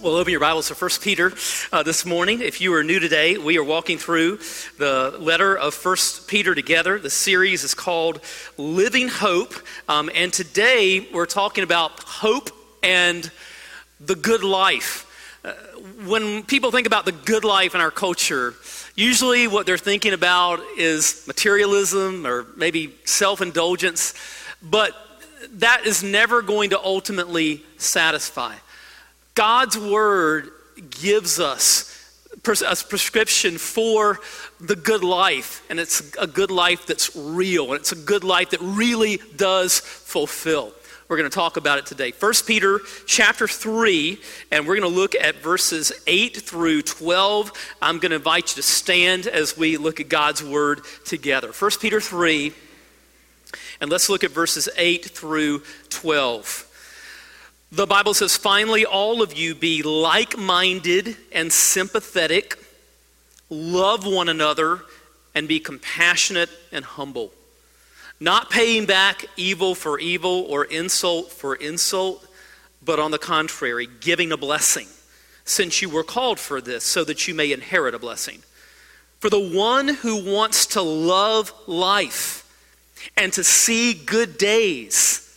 Well, 0.00 0.14
open 0.14 0.30
your 0.30 0.38
Bibles 0.38 0.68
to 0.68 0.74
1 0.74 0.90
Peter 1.00 1.32
uh, 1.72 1.82
this 1.82 2.06
morning. 2.06 2.40
If 2.40 2.60
you 2.60 2.72
are 2.74 2.84
new 2.84 3.00
today, 3.00 3.36
we 3.36 3.58
are 3.58 3.64
walking 3.64 3.98
through 3.98 4.38
the 4.78 5.16
letter 5.18 5.58
of 5.58 5.74
1 5.74 5.96
Peter 6.28 6.54
together. 6.54 7.00
The 7.00 7.10
series 7.10 7.64
is 7.64 7.74
called 7.74 8.20
Living 8.56 9.08
Hope. 9.08 9.54
Um, 9.88 10.08
and 10.14 10.32
today 10.32 11.08
we're 11.12 11.26
talking 11.26 11.64
about 11.64 12.00
hope 12.04 12.50
and 12.80 13.28
the 13.98 14.14
good 14.14 14.44
life. 14.44 15.04
Uh, 15.44 15.54
when 16.06 16.44
people 16.44 16.70
think 16.70 16.86
about 16.86 17.04
the 17.04 17.10
good 17.10 17.42
life 17.42 17.74
in 17.74 17.80
our 17.80 17.90
culture, 17.90 18.54
usually 18.94 19.48
what 19.48 19.66
they're 19.66 19.76
thinking 19.76 20.12
about 20.12 20.60
is 20.76 21.24
materialism 21.26 22.24
or 22.24 22.46
maybe 22.56 22.94
self 23.04 23.42
indulgence, 23.42 24.14
but 24.62 24.94
that 25.54 25.86
is 25.86 26.04
never 26.04 26.40
going 26.40 26.70
to 26.70 26.78
ultimately 26.78 27.64
satisfy. 27.78 28.54
God's 29.38 29.78
word 29.78 30.50
gives 31.00 31.38
us 31.38 31.94
a 32.34 32.40
prescription 32.40 33.56
for 33.56 34.18
the 34.58 34.74
good 34.74 35.04
life, 35.04 35.64
and 35.70 35.78
it's 35.78 36.12
a 36.16 36.26
good 36.26 36.50
life 36.50 36.86
that's 36.86 37.14
real, 37.14 37.66
and 37.66 37.74
it's 37.74 37.92
a 37.92 37.96
good 37.96 38.24
life 38.24 38.50
that 38.50 38.60
really 38.60 39.20
does 39.36 39.78
fulfill. 39.78 40.72
We're 41.06 41.18
going 41.18 41.30
to 41.30 41.34
talk 41.34 41.56
about 41.56 41.78
it 41.78 41.86
today. 41.86 42.12
1 42.18 42.32
Peter 42.48 42.80
chapter 43.06 43.46
3, 43.46 44.18
and 44.50 44.66
we're 44.66 44.74
going 44.74 44.92
to 44.92 44.98
look 45.00 45.14
at 45.14 45.36
verses 45.36 45.92
8 46.08 46.36
through 46.38 46.82
12. 46.82 47.52
I'm 47.80 48.00
going 48.00 48.10
to 48.10 48.16
invite 48.16 48.50
you 48.50 48.60
to 48.60 48.68
stand 48.68 49.28
as 49.28 49.56
we 49.56 49.76
look 49.76 50.00
at 50.00 50.08
God's 50.08 50.42
word 50.42 50.80
together. 51.04 51.52
1 51.52 51.70
Peter 51.80 52.00
3, 52.00 52.52
and 53.80 53.88
let's 53.88 54.08
look 54.08 54.24
at 54.24 54.32
verses 54.32 54.68
8 54.76 55.04
through 55.04 55.62
12. 55.90 56.67
The 57.70 57.86
Bible 57.86 58.14
says, 58.14 58.36
finally, 58.36 58.86
all 58.86 59.20
of 59.20 59.36
you 59.36 59.54
be 59.54 59.82
like 59.82 60.38
minded 60.38 61.16
and 61.32 61.52
sympathetic, 61.52 62.58
love 63.50 64.06
one 64.06 64.30
another, 64.30 64.80
and 65.34 65.46
be 65.46 65.60
compassionate 65.60 66.48
and 66.72 66.84
humble. 66.84 67.30
Not 68.20 68.50
paying 68.50 68.86
back 68.86 69.26
evil 69.36 69.74
for 69.74 69.98
evil 69.98 70.46
or 70.48 70.64
insult 70.64 71.30
for 71.30 71.54
insult, 71.54 72.26
but 72.82 72.98
on 72.98 73.10
the 73.10 73.18
contrary, 73.18 73.86
giving 74.00 74.32
a 74.32 74.38
blessing, 74.38 74.88
since 75.44 75.82
you 75.82 75.90
were 75.90 76.02
called 76.02 76.40
for 76.40 76.62
this, 76.62 76.84
so 76.84 77.04
that 77.04 77.28
you 77.28 77.34
may 77.34 77.52
inherit 77.52 77.94
a 77.94 77.98
blessing. 77.98 78.42
For 79.20 79.28
the 79.28 79.38
one 79.38 79.88
who 79.88 80.24
wants 80.24 80.66
to 80.68 80.80
love 80.80 81.52
life 81.66 82.44
and 83.16 83.30
to 83.34 83.44
see 83.44 83.92
good 83.92 84.38
days, 84.38 85.27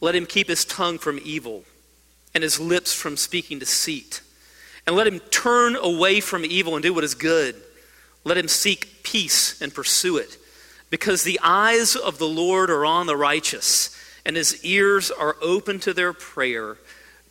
let 0.00 0.14
him 0.14 0.26
keep 0.26 0.48
his 0.48 0.64
tongue 0.64 0.98
from 0.98 1.20
evil 1.22 1.64
and 2.34 2.42
his 2.42 2.60
lips 2.60 2.92
from 2.92 3.16
speaking 3.16 3.58
deceit. 3.58 4.20
And 4.86 4.94
let 4.94 5.06
him 5.06 5.20
turn 5.30 5.74
away 5.74 6.20
from 6.20 6.44
evil 6.44 6.74
and 6.74 6.82
do 6.82 6.94
what 6.94 7.02
is 7.02 7.14
good. 7.14 7.56
Let 8.24 8.36
him 8.36 8.48
seek 8.48 9.02
peace 9.02 9.60
and 9.60 9.74
pursue 9.74 10.18
it. 10.18 10.36
Because 10.90 11.24
the 11.24 11.40
eyes 11.42 11.96
of 11.96 12.18
the 12.18 12.28
Lord 12.28 12.70
are 12.70 12.84
on 12.84 13.06
the 13.06 13.16
righteous, 13.16 13.96
and 14.24 14.36
his 14.36 14.64
ears 14.64 15.10
are 15.10 15.36
open 15.40 15.80
to 15.80 15.92
their 15.92 16.12
prayer, 16.12 16.76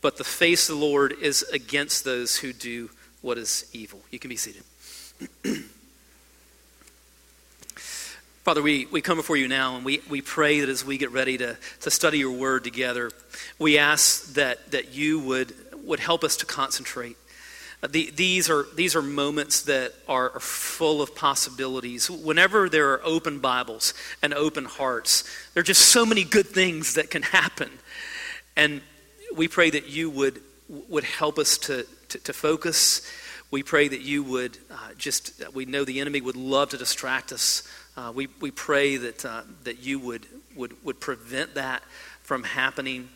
but 0.02 0.18
the 0.18 0.24
face 0.24 0.70
of 0.70 0.78
the 0.78 0.86
Lord 0.86 1.14
is 1.22 1.44
against 1.44 2.03
those 2.03 2.38
who 2.38 2.52
do 2.52 2.90
what 3.22 3.38
is 3.38 3.70
evil. 3.74 4.02
You 4.12 4.20
can 4.20 4.30
be 4.30 4.36
seated. 4.36 4.64
Father, 8.46 8.62
we, 8.62 8.86
we 8.86 9.02
come 9.02 9.18
before 9.18 9.38
you 9.38 9.48
now 9.48 9.76
and 9.76 9.84
we, 9.84 10.04
we 10.08 10.22
pray 10.22 10.60
that 10.60 10.70
as 10.70 10.86
we 10.86 11.00
get 11.00 11.12
ready 11.12 11.36
to, 11.36 11.58
to 11.80 11.90
study 11.90 12.20
your 12.20 12.30
word 12.30 12.64
together, 12.64 13.10
we 13.58 13.80
ask 13.80 14.36
that, 14.36 14.70
that 14.70 14.94
you 14.94 15.18
would, 15.18 15.56
would 15.84 16.00
help 16.00 16.24
us 16.24 16.38
to 16.38 16.46
concentrate. 16.46 17.18
Uh, 17.82 17.88
the, 17.88 18.12
these, 18.12 18.48
are, 18.48 18.68
these 18.76 18.96
are 18.96 19.02
moments 19.02 19.64
that 19.64 19.96
are, 20.08 20.30
are 20.30 20.40
full 20.40 21.02
of 21.02 21.16
possibilities. 21.16 22.08
Whenever 22.08 22.70
there 22.70 22.94
are 22.94 23.02
open 23.04 23.40
Bibles 23.40 23.96
and 24.22 24.32
open 24.32 24.66
hearts, 24.66 25.24
there 25.56 25.62
are 25.62 25.64
just 25.64 25.90
so 25.90 26.06
many 26.06 26.24
good 26.24 26.46
things 26.46 26.94
that 26.94 27.10
can 27.10 27.24
happen. 27.24 27.72
And 28.56 28.82
we 29.36 29.48
pray 29.48 29.72
that 29.72 29.88
you 29.88 30.12
would, 30.12 30.40
would 30.88 31.04
help 31.04 31.40
us 31.40 31.58
to, 31.58 31.88
to, 32.10 32.20
to 32.20 32.32
focus. 32.32 33.12
We 33.50 33.64
pray 33.64 33.88
that 33.88 34.02
you 34.02 34.22
would 34.22 34.60
uh, 34.70 34.76
just, 35.00 35.42
we 35.56 35.66
know 35.66 35.84
the 35.84 36.00
enemy 36.00 36.22
would 36.22 36.36
love 36.36 36.70
to 36.70 36.78
distract 36.78 37.32
us 37.32 37.64
uh, 37.98 38.12
we, 38.14 38.28
we 38.42 38.52
pray 38.52 38.98
that, 38.98 39.26
uh, 39.26 39.42
that 39.64 39.80
you 39.84 40.00
would, 40.00 40.26
would, 40.56 40.74
would 40.84 41.00
prevent 41.00 41.56
that 41.56 41.82
from 42.22 42.44
happening 42.44 43.10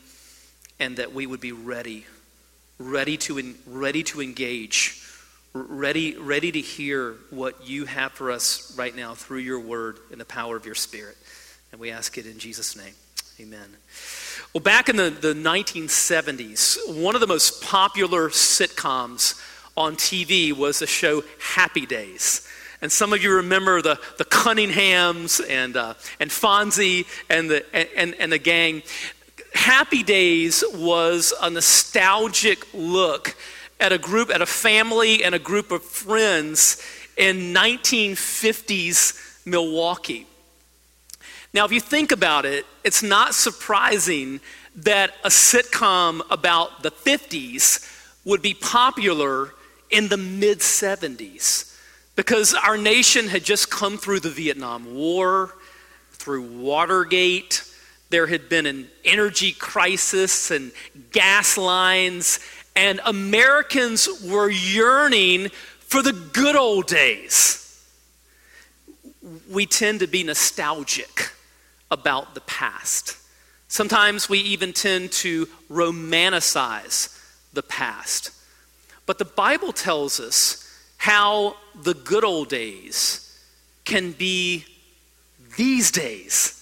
and 0.79 0.97
that 0.97 1.13
we 1.13 1.27
would 1.27 1.41
be 1.41 1.51
ready, 1.51 2.05
ready 2.77 3.17
to, 3.17 3.37
in, 3.37 3.55
ready 3.67 4.03
to 4.03 4.21
engage, 4.21 5.01
ready, 5.53 6.15
ready 6.17 6.51
to 6.51 6.61
hear 6.61 7.15
what 7.29 7.67
you 7.67 7.85
have 7.85 8.13
for 8.13 8.31
us 8.31 8.73
right 8.77 8.95
now 8.95 9.13
through 9.13 9.39
your 9.39 9.59
word 9.59 9.99
and 10.11 10.21
the 10.21 10.25
power 10.25 10.55
of 10.55 10.65
your 10.65 10.75
spirit. 10.75 11.17
And 11.71 11.81
we 11.81 11.91
ask 11.91 12.17
it 12.17 12.25
in 12.25 12.39
Jesus' 12.39 12.77
name. 12.77 12.93
Amen. 13.39 13.75
Well, 14.53 14.61
back 14.61 14.89
in 14.89 14.95
the, 14.95 15.09
the 15.09 15.33
1970s, 15.33 17.01
one 17.01 17.15
of 17.15 17.21
the 17.21 17.27
most 17.27 17.61
popular 17.61 18.29
sitcoms 18.29 19.41
on 19.77 19.95
TV 19.95 20.51
was 20.51 20.79
the 20.79 20.87
show 20.87 21.23
Happy 21.39 21.85
Days. 21.85 22.47
And 22.81 22.91
some 22.91 23.11
of 23.11 23.21
you 23.21 23.35
remember 23.35 23.81
the, 23.81 23.99
the 24.17 24.25
Cunninghams 24.25 25.41
and, 25.49 25.75
uh, 25.75 25.95
and 26.19 26.29
Fonzie 26.29 27.05
and 27.29 27.49
the, 27.49 27.65
and, 27.97 28.15
and 28.15 28.31
the 28.31 28.37
gang. 28.37 28.83
Happy 29.53 30.03
Days 30.03 30.63
was 30.73 31.33
a 31.41 31.49
nostalgic 31.49 32.65
look 32.73 33.35
at 33.79 33.91
a 33.91 33.97
group, 33.97 34.29
at 34.29 34.41
a 34.41 34.45
family 34.45 35.23
and 35.23 35.35
a 35.35 35.39
group 35.39 35.71
of 35.71 35.83
friends 35.83 36.81
in 37.17 37.53
1950s 37.53 39.45
Milwaukee. 39.45 40.25
Now, 41.53 41.65
if 41.65 41.71
you 41.71 41.81
think 41.81 42.11
about 42.11 42.45
it, 42.45 42.65
it's 42.83 43.01
not 43.01 43.33
surprising 43.33 44.39
that 44.75 45.13
a 45.23 45.29
sitcom 45.29 46.21
about 46.29 46.83
the 46.83 46.91
50s 46.91 47.85
would 48.23 48.41
be 48.41 48.53
popular 48.53 49.53
in 49.89 50.07
the 50.07 50.17
mid 50.17 50.59
70s. 50.59 51.68
Because 52.19 52.53
our 52.53 52.75
nation 52.75 53.29
had 53.29 53.45
just 53.45 53.71
come 53.71 53.97
through 53.97 54.19
the 54.19 54.29
Vietnam 54.29 54.93
War, 54.93 55.55
through 56.11 56.41
Watergate. 56.59 57.63
There 58.09 58.27
had 58.27 58.49
been 58.49 58.65
an 58.65 58.89
energy 59.05 59.53
crisis 59.53 60.51
and 60.51 60.73
gas 61.13 61.57
lines, 61.57 62.41
and 62.75 62.99
Americans 63.05 64.09
were 64.21 64.49
yearning 64.49 65.47
for 65.79 66.01
the 66.01 66.11
good 66.11 66.57
old 66.57 66.87
days. 66.87 67.87
We 69.49 69.65
tend 69.65 70.01
to 70.01 70.07
be 70.07 70.21
nostalgic 70.23 71.31
about 71.89 72.35
the 72.35 72.41
past. 72.41 73.15
Sometimes 73.69 74.27
we 74.27 74.39
even 74.39 74.73
tend 74.73 75.13
to 75.13 75.45
romanticize 75.71 77.17
the 77.53 77.63
past. 77.63 78.31
But 79.05 79.19
the 79.19 79.23
Bible 79.23 79.71
tells 79.71 80.19
us 80.19 80.68
how 80.99 81.55
the 81.81 81.95
good 81.95 82.23
old 82.23 82.49
days 82.49 83.25
can 83.85 84.11
be 84.11 84.65
these 85.57 85.89
days. 85.89 86.55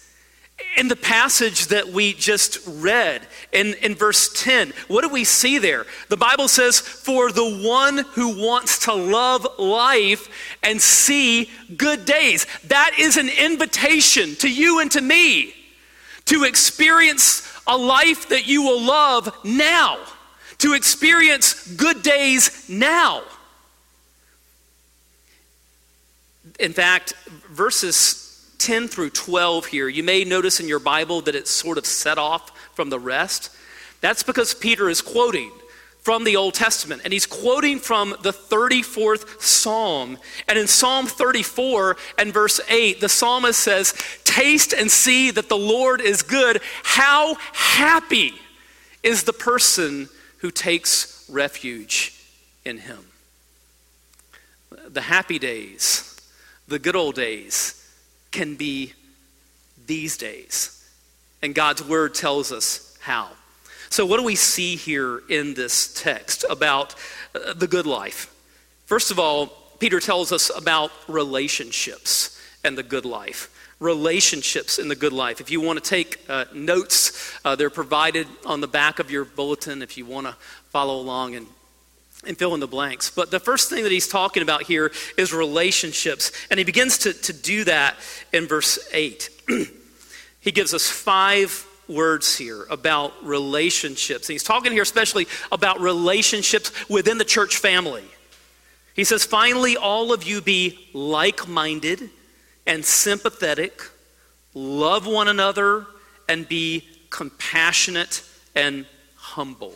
In 0.78 0.88
the 0.88 0.96
passage 0.96 1.68
that 1.68 1.88
we 1.88 2.14
just 2.14 2.60
read 2.68 3.28
in, 3.52 3.74
in 3.82 3.96
verse 3.96 4.32
10, 4.42 4.74
what 4.88 5.02
do 5.02 5.10
we 5.10 5.24
see 5.24 5.58
there? 5.58 5.86
The 6.10 6.18
Bible 6.18 6.48
says, 6.48 6.80
For 6.80 7.32
the 7.32 7.68
one 7.68 7.98
who 8.14 8.40
wants 8.48 8.86
to 8.86 8.94
love 8.94 9.46
life 9.58 10.30
and 10.64 10.80
see 10.80 11.50
good 11.76 12.06
days. 12.06 12.46
That 12.68 12.94
is 13.00 13.18
an 13.18 13.30
invitation 13.30 14.36
to 14.36 14.50
you 14.50 14.80
and 14.80 14.92
to 14.92 15.02
me 15.02 15.54
to 16.26 16.44
experience 16.44 17.42
a 17.66 17.76
life 17.76 18.30
that 18.30 18.48
you 18.48 18.62
will 18.62 18.82
love 18.82 19.36
now, 19.44 19.98
to 20.60 20.74
experience 20.74 21.68
good 21.76 22.04
days 22.04 22.70
now. 22.70 23.24
In 26.60 26.74
fact, 26.74 27.14
verses 27.50 28.50
10 28.58 28.88
through 28.88 29.12
12 29.12 29.68
here, 29.68 29.88
you 29.88 30.04
may 30.04 30.24
notice 30.24 30.60
in 30.60 30.68
your 30.68 30.80
Bible 30.80 31.22
that 31.22 31.36
it's 31.36 31.52
sort 31.52 31.78
of 31.78 31.86
set 31.86 32.18
off 32.18 32.52
from 32.76 32.90
the 32.90 33.00
rest. 33.00 33.52
That's 34.02 34.24
because 34.24 34.54
Peter 34.54 34.90
is 34.90 35.02
quoting 35.02 35.52
from 36.08 36.24
the 36.24 36.38
Old 36.38 36.54
Testament. 36.54 37.02
And 37.04 37.12
he's 37.12 37.26
quoting 37.26 37.80
from 37.80 38.16
the 38.22 38.32
34th 38.32 39.42
Psalm. 39.42 40.18
And 40.48 40.58
in 40.58 40.68
Psalm 40.68 41.06
34 41.06 41.98
and 42.18 42.34
verse 42.34 42.62
8, 42.70 43.02
the 43.02 43.10
psalmist 43.10 43.60
says, 43.60 43.94
Taste 44.24 44.74
and 44.74 44.90
see 44.90 45.32
that 45.32 45.50
the 45.50 45.58
Lord 45.58 46.00
is 46.00 46.24
good. 46.24 46.62
How 46.84 47.36
happy 47.54 48.34
is 49.04 49.24
the 49.24 49.34
person 49.34 50.10
who 50.38 50.50
takes 50.50 51.28
refuge 51.30 52.14
in 52.64 52.78
him. 52.78 53.00
The 54.88 55.02
happy 55.02 55.40
days, 55.40 56.17
the 56.68 56.80
good 56.80 56.96
old 56.96 57.16
days, 57.16 57.74
can 58.32 58.56
be 58.56 58.94
these 59.86 60.18
days. 60.18 60.74
And 61.42 61.56
God's 61.56 61.84
word 61.84 62.14
tells 62.14 62.52
us 62.52 62.98
how. 63.02 63.30
So, 63.90 64.06
what 64.06 64.18
do 64.18 64.24
we 64.24 64.36
see 64.36 64.76
here 64.76 65.22
in 65.30 65.54
this 65.54 65.94
text 65.94 66.44
about 66.50 66.96
uh, 67.34 67.54
the 67.54 67.68
good 67.68 67.86
life? 67.86 68.34
First 68.86 69.12
of 69.12 69.20
all, 69.20 69.48
Peter 69.80 70.00
tells 70.00 70.32
us 70.32 70.52
about 70.56 70.92
relationships 71.08 72.40
and 72.64 72.78
the 72.78 72.84
good 72.84 73.06
life. 73.06 73.54
Relationships 73.80 74.80
in 74.80 74.88
the 74.88 74.96
good 74.96 75.14
life. 75.14 75.40
If 75.40 75.52
you 75.52 75.62
want 75.62 75.82
to 75.82 75.88
take 75.88 76.20
uh, 76.28 76.46
notes, 76.54 77.38
uh, 77.46 77.56
they're 77.56 77.70
provided 77.70 78.28
on 78.46 78.60
the 78.60 78.68
back 78.68 79.00
of 79.00 79.12
your 79.12 79.24
bulletin 79.24 79.82
if 79.82 79.98
you 79.98 80.06
want 80.06 80.26
to 80.28 80.36
follow 80.70 81.00
along 81.00 81.36
and 81.36 81.48
and 82.28 82.38
fill 82.38 82.54
in 82.54 82.60
the 82.60 82.68
blanks. 82.68 83.10
But 83.10 83.32
the 83.32 83.40
first 83.40 83.70
thing 83.70 83.84
that 83.84 83.92
he's 83.92 84.08
talking 84.08 84.44
about 84.44 84.64
here 84.64 84.92
is 85.18 85.34
relationships. 85.34 86.32
And 86.50 86.58
he 86.58 86.64
begins 86.64 87.00
to, 87.00 87.14
to 87.14 87.34
do 87.34 87.64
that 87.64 87.96
in 88.34 88.48
verse 88.48 88.80
8. 88.94 89.30
he 90.42 90.52
gives 90.52 90.74
us 90.74 90.90
five 90.90 91.66
words 91.88 92.38
here 92.38 92.66
about 92.70 93.14
relationships. 93.26 94.28
And 94.28 94.34
he's 94.34 94.44
talking 94.44 94.72
here 94.72 94.84
especially 94.84 95.28
about 95.52 95.80
relationships 95.80 96.72
within 96.90 97.18
the 97.18 97.26
church 97.26 97.58
family. 97.58 98.04
He 98.94 99.04
says, 99.04 99.24
finally, 99.24 99.78
all 99.78 100.12
of 100.12 100.24
you 100.24 100.42
be 100.42 100.90
like 100.94 101.48
minded 101.48 102.10
and 102.66 102.84
sympathetic, 102.84 103.82
love 104.54 105.06
one 105.06 105.28
another, 105.28 105.86
and 106.28 106.48
be 106.48 106.84
compassionate 107.10 108.24
and 108.56 108.86
humble. 109.16 109.76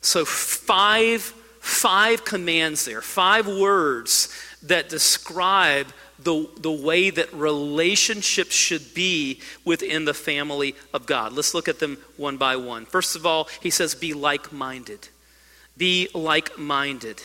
So, 0.00 0.24
five 0.24 1.32
five 1.60 2.24
commands 2.24 2.84
there, 2.84 3.02
five 3.02 3.46
words 3.46 4.34
that 4.62 4.88
describe 4.88 5.86
the, 6.18 6.48
the 6.58 6.72
way 6.72 7.10
that 7.10 7.32
relationships 7.32 8.54
should 8.54 8.92
be 8.94 9.40
within 9.64 10.04
the 10.04 10.14
family 10.14 10.74
of 10.92 11.06
God. 11.06 11.32
Let's 11.32 11.54
look 11.54 11.68
at 11.68 11.78
them 11.78 11.98
one 12.16 12.36
by 12.36 12.56
one. 12.56 12.86
First 12.86 13.14
of 13.14 13.24
all, 13.24 13.48
he 13.62 13.70
says, 13.70 13.94
be 13.94 14.14
like 14.14 14.52
minded. 14.52 15.08
Be 15.76 16.08
like 16.14 16.58
minded. 16.58 17.22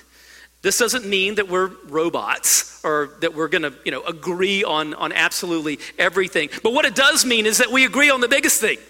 This 0.62 0.78
doesn't 0.78 1.06
mean 1.06 1.36
that 1.36 1.50
we're 1.50 1.72
robots 1.88 2.80
or 2.86 3.16
that 3.22 3.34
we're 3.34 3.48
going 3.48 3.64
to 3.64 3.74
you 3.84 3.92
know, 3.92 4.04
agree 4.04 4.64
on, 4.64 4.94
on 4.94 5.12
absolutely 5.12 5.80
everything. 5.98 6.50
But 6.62 6.74
what 6.74 6.86
it 6.86 6.96
does 6.96 7.26
mean 7.26 7.46
is 7.46 7.58
that 7.58 7.72
we 7.72 7.86
agree 7.86 8.10
on 8.10 8.22
the 8.22 8.28
biggest 8.28 8.62
thing. 8.62 8.78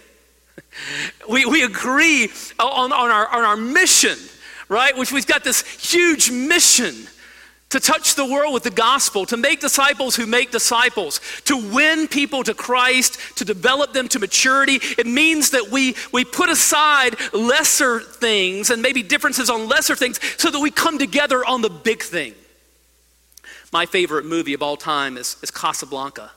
We, 1.29 1.45
we 1.45 1.63
agree 1.63 2.29
on, 2.59 2.91
on, 2.91 3.11
our, 3.11 3.27
on 3.27 3.43
our 3.43 3.55
mission 3.55 4.17
right? 4.73 4.97
Which 4.97 5.11
we've 5.11 5.27
got 5.27 5.43
this 5.43 5.61
huge 5.61 6.31
mission 6.31 7.07
to 7.69 7.79
touch 7.79 8.13
the 8.13 8.25
world 8.25 8.53
with 8.53 8.63
the 8.63 8.71
gospel, 8.71 9.25
to 9.25 9.37
make 9.37 9.59
disciples 9.59 10.15
who 10.15 10.27
make 10.27 10.51
disciples, 10.51 11.19
to 11.45 11.57
win 11.57 12.07
people 12.07 12.43
to 12.43 12.53
Christ, 12.53 13.17
to 13.37 13.45
develop 13.45 13.93
them 13.93 14.07
to 14.09 14.19
maturity. 14.19 14.79
It 14.97 15.07
means 15.07 15.51
that 15.51 15.69
we, 15.71 15.95
we 16.11 16.23
put 16.23 16.49
aside 16.49 17.15
lesser 17.33 17.99
things 17.99 18.69
and 18.69 18.81
maybe 18.81 19.01
differences 19.01 19.49
on 19.49 19.67
lesser 19.67 19.95
things 19.95 20.19
so 20.37 20.51
that 20.51 20.59
we 20.59 20.69
come 20.69 20.99
together 20.99 21.43
on 21.43 21.61
the 21.61 21.69
big 21.69 22.03
thing. 22.03 22.35
My 23.71 23.87
favorite 23.87 24.25
movie 24.25 24.53
of 24.53 24.61
all 24.61 24.77
time 24.77 25.17
is, 25.17 25.37
is 25.41 25.49
Casablanca. 25.49 26.29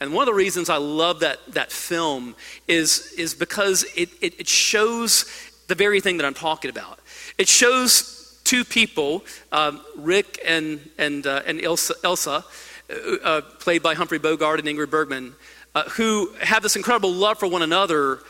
And 0.00 0.14
one 0.14 0.22
of 0.22 0.26
the 0.26 0.34
reasons 0.34 0.70
I 0.70 0.76
love 0.76 1.20
that, 1.20 1.38
that 1.48 1.72
film 1.72 2.36
is, 2.66 3.12
is 3.18 3.34
because 3.34 3.84
it, 3.96 4.08
it, 4.22 4.40
it 4.40 4.48
shows 4.48 5.26
the 5.68 5.74
very 5.74 6.00
thing 6.00 6.16
that 6.16 6.26
I'm 6.26 6.34
talking 6.34 6.70
about. 6.70 6.98
It 7.36 7.46
shows 7.46 8.40
two 8.42 8.64
people, 8.64 9.24
um, 9.52 9.80
Rick 9.96 10.40
and, 10.44 10.80
and, 10.98 11.26
uh, 11.26 11.42
and 11.46 11.62
Elsa, 11.62 11.94
Elsa 12.02 12.44
uh, 12.90 12.94
uh, 13.22 13.40
played 13.60 13.82
by 13.82 13.94
Humphrey 13.94 14.18
Bogart 14.18 14.58
and 14.58 14.68
Ingrid 14.68 14.90
Bergman, 14.90 15.34
uh, 15.74 15.84
who 15.90 16.32
have 16.40 16.62
this 16.62 16.74
incredible 16.74 17.12
love 17.12 17.38
for 17.38 17.46
one 17.46 17.62
another, 17.62 18.20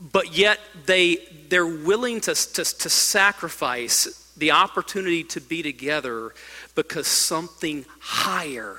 but 0.00 0.36
yet 0.36 0.58
they, 0.86 1.18
they're 1.48 1.66
willing 1.66 2.20
to, 2.22 2.34
to, 2.34 2.64
to 2.64 2.90
sacrifice 2.90 4.32
the 4.36 4.50
opportunity 4.50 5.22
to 5.22 5.40
be 5.40 5.62
together 5.62 6.34
because 6.74 7.06
something 7.06 7.86
higher 8.00 8.76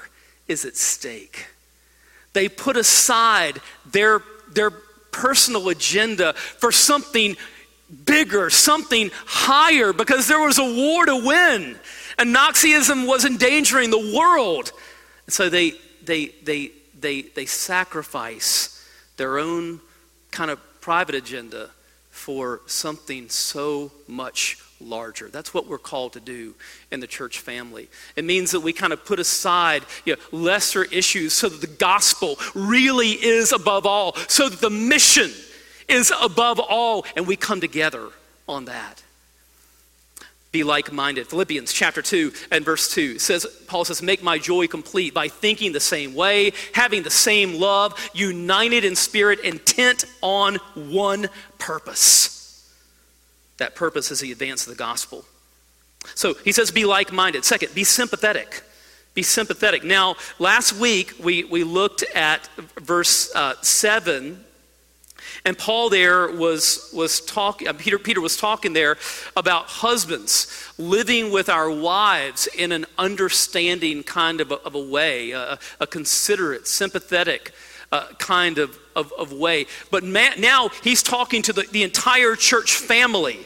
is 0.49 0.65
at 0.65 0.75
stake. 0.75 1.47
They 2.33 2.49
put 2.49 2.75
aside 2.75 3.61
their, 3.89 4.21
their 4.51 4.71
personal 5.11 5.69
agenda 5.69 6.33
for 6.33 6.73
something 6.73 7.37
bigger, 8.03 8.49
something 8.49 9.11
higher, 9.25 9.93
because 9.93 10.27
there 10.27 10.39
was 10.39 10.57
a 10.57 10.63
war 10.63 11.05
to 11.05 11.15
win. 11.15 11.77
And 12.17 12.35
Nazism 12.35 13.07
was 13.07 13.25
endangering 13.25 13.91
the 13.91 14.13
world. 14.15 14.71
And 15.25 15.33
so 15.33 15.49
they, 15.49 15.73
they, 16.03 16.27
they, 16.43 16.71
they, 16.99 17.21
they 17.21 17.45
sacrifice 17.45 18.71
their 19.17 19.37
own 19.39 19.79
kind 20.31 20.51
of 20.51 20.59
private 20.81 21.15
agenda 21.15 21.69
for 22.11 22.61
something 22.65 23.29
so 23.29 23.91
much 24.07 24.57
larger. 24.81 25.29
That's 25.29 25.53
what 25.53 25.67
we're 25.67 25.77
called 25.77 26.13
to 26.13 26.19
do 26.19 26.53
in 26.91 26.99
the 26.99 27.07
church 27.07 27.39
family. 27.39 27.89
It 28.15 28.25
means 28.25 28.51
that 28.51 28.59
we 28.59 28.73
kind 28.73 28.93
of 28.93 29.05
put 29.05 29.19
aside 29.19 29.83
you 30.05 30.15
know, 30.15 30.21
lesser 30.31 30.83
issues 30.85 31.33
so 31.33 31.49
that 31.49 31.61
the 31.61 31.67
gospel 31.67 32.37
really 32.53 33.11
is 33.11 33.51
above 33.51 33.85
all, 33.85 34.15
so 34.27 34.49
that 34.49 34.61
the 34.61 34.69
mission 34.69 35.31
is 35.87 36.11
above 36.21 36.59
all, 36.59 37.05
and 37.15 37.27
we 37.27 37.35
come 37.35 37.61
together 37.61 38.09
on 38.47 38.65
that. 38.65 39.03
Be 40.51 40.63
like 40.63 40.89
minded. 40.89 41.27
Philippians 41.27 41.73
chapter 41.73 42.01
2 42.01 42.31
and 42.49 42.63
verse 42.63 42.89
2 42.93 43.19
says, 43.19 43.45
Paul 43.67 43.83
says, 43.83 44.01
Make 44.01 44.23
my 44.23 44.37
joy 44.37 44.67
complete 44.67 45.13
by 45.13 45.27
thinking 45.27 45.73
the 45.73 45.81
same 45.81 46.15
way, 46.15 46.53
having 46.73 47.03
the 47.03 47.09
same 47.09 47.59
love, 47.59 47.93
united 48.13 48.85
in 48.85 48.95
spirit, 48.95 49.41
intent 49.41 50.05
on 50.21 50.55
one 50.75 51.27
purpose. 51.57 52.71
That 53.57 53.75
purpose 53.75 54.11
is 54.11 54.21
the 54.21 54.31
advance 54.31 54.65
of 54.65 54.69
the 54.71 54.77
gospel. 54.77 55.25
So 56.13 56.35
he 56.35 56.53
says, 56.53 56.71
Be 56.71 56.85
like 56.85 57.11
minded. 57.11 57.43
Second, 57.43 57.75
be 57.75 57.83
sympathetic. 57.83 58.63
Be 59.13 59.23
sympathetic. 59.23 59.83
Now, 59.83 60.15
last 60.39 60.71
week 60.73 61.15
we, 61.21 61.43
we 61.43 61.65
looked 61.65 62.03
at 62.15 62.47
verse 62.79 63.29
uh, 63.35 63.55
7 63.61 64.41
and 65.45 65.55
Paul 65.55 65.89
there 65.89 66.27
was, 66.27 66.89
was 66.91 67.21
talking, 67.21 67.67
uh, 67.67 67.73
Peter, 67.73 67.99
Peter 67.99 68.19
was 68.19 68.35
talking 68.35 68.73
there 68.73 68.97
about 69.37 69.67
husbands 69.67 70.47
living 70.79 71.31
with 71.31 71.49
our 71.49 71.69
wives 71.69 72.47
in 72.47 72.71
an 72.71 72.87
understanding 72.97 74.01
kind 74.01 74.41
of 74.41 74.51
a, 74.51 74.55
of 74.55 74.73
a 74.73 74.79
way, 74.79 75.31
a, 75.31 75.59
a 75.79 75.85
considerate, 75.85 76.67
sympathetic 76.67 77.53
uh, 77.91 78.07
kind 78.17 78.57
of, 78.57 78.77
of, 78.95 79.13
of, 79.19 79.31
way. 79.31 79.67
But 79.91 80.03
now 80.03 80.69
he's 80.83 81.03
talking 81.03 81.43
to 81.43 81.53
the, 81.53 81.61
the 81.71 81.83
entire 81.83 82.35
church 82.35 82.73
family. 82.73 83.45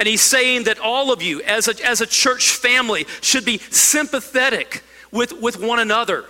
And 0.00 0.08
he's 0.08 0.22
saying 0.22 0.64
that 0.64 0.80
all 0.80 1.12
of 1.12 1.22
you, 1.22 1.42
as 1.42 1.68
a, 1.68 1.86
as 1.86 2.00
a 2.00 2.06
church 2.06 2.50
family, 2.50 3.06
should 3.20 3.44
be 3.44 3.58
sympathetic 3.58 4.82
with, 5.12 5.32
with 5.40 5.60
one 5.60 5.78
another. 5.78 6.24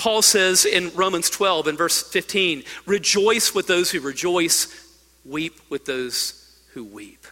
Paul 0.00 0.22
says 0.22 0.64
in 0.64 0.90
Romans 0.94 1.28
12 1.28 1.66
and 1.66 1.76
verse 1.76 2.02
15, 2.02 2.64
rejoice 2.86 3.54
with 3.54 3.66
those 3.66 3.90
who 3.90 4.00
rejoice, 4.00 4.66
weep 5.26 5.60
with 5.68 5.84
those 5.84 6.58
who 6.72 6.84
weep. 6.84 7.26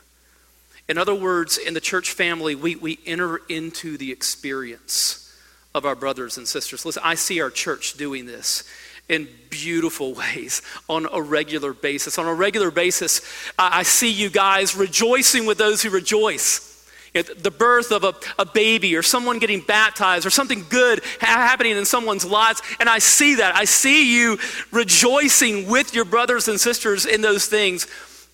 In 0.86 0.98
other 0.98 1.14
words, 1.14 1.56
in 1.56 1.72
the 1.72 1.80
church 1.80 2.12
family, 2.12 2.54
we, 2.54 2.76
we 2.76 2.98
enter 3.06 3.40
into 3.48 3.96
the 3.96 4.12
experience 4.12 5.34
of 5.74 5.86
our 5.86 5.94
brothers 5.94 6.36
and 6.36 6.46
sisters. 6.46 6.84
Listen, 6.84 7.02
I 7.06 7.14
see 7.14 7.40
our 7.40 7.48
church 7.48 7.94
doing 7.94 8.26
this 8.26 8.64
in 9.08 9.28
beautiful 9.48 10.12
ways 10.34 10.60
on 10.90 11.06
a 11.10 11.22
regular 11.22 11.72
basis. 11.72 12.18
On 12.18 12.26
a 12.26 12.34
regular 12.34 12.70
basis, 12.70 13.22
I, 13.58 13.78
I 13.78 13.82
see 13.82 14.12
you 14.12 14.28
guys 14.28 14.76
rejoicing 14.76 15.46
with 15.46 15.56
those 15.56 15.80
who 15.80 15.88
rejoice 15.88 16.67
you 17.14 17.22
know, 17.22 17.34
the 17.34 17.50
birth 17.50 17.90
of 17.90 18.04
a, 18.04 18.14
a 18.38 18.44
baby 18.44 18.96
or 18.96 19.02
someone 19.02 19.38
getting 19.38 19.60
baptized 19.60 20.26
or 20.26 20.30
something 20.30 20.64
good 20.68 21.00
ha- 21.20 21.26
happening 21.26 21.76
in 21.76 21.84
someone's 21.84 22.24
lives. 22.24 22.62
And 22.80 22.88
I 22.88 22.98
see 22.98 23.36
that. 23.36 23.56
I 23.56 23.64
see 23.64 24.14
you 24.14 24.38
rejoicing 24.70 25.68
with 25.68 25.94
your 25.94 26.04
brothers 26.04 26.48
and 26.48 26.60
sisters 26.60 27.06
in 27.06 27.20
those 27.22 27.46
things, 27.46 27.86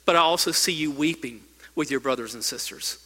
but 0.04 0.16
I 0.16 0.20
also 0.20 0.50
see 0.50 0.72
you 0.72 0.90
weeping 0.90 1.40
with 1.74 1.90
your 1.90 2.00
brothers 2.00 2.34
and 2.34 2.42
sisters. 2.42 2.98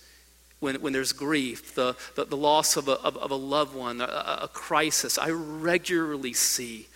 When, 0.60 0.80
when 0.80 0.92
there's 0.92 1.12
grief, 1.12 1.74
the, 1.74 1.94
the, 2.16 2.24
the 2.24 2.36
loss 2.36 2.76
of 2.76 2.88
a, 2.88 3.00
of, 3.00 3.16
of, 3.16 3.30
a 3.30 3.36
loved 3.36 3.76
one, 3.76 4.00
a, 4.00 4.40
a 4.42 4.50
crisis, 4.52 5.16
I 5.16 5.30
regularly 5.30 6.32
see 6.32 6.88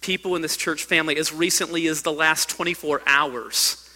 people 0.00 0.34
in 0.34 0.42
this 0.42 0.56
church 0.56 0.84
family 0.84 1.16
as 1.16 1.32
recently 1.32 1.86
as 1.86 2.02
the 2.02 2.12
last 2.12 2.50
24 2.50 3.02
hours 3.06 3.88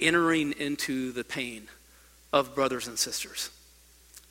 entering 0.00 0.52
into 0.52 1.12
the 1.12 1.22
pain 1.22 1.68
of 2.32 2.54
brothers 2.54 2.86
and 2.86 2.98
sisters 2.98 3.50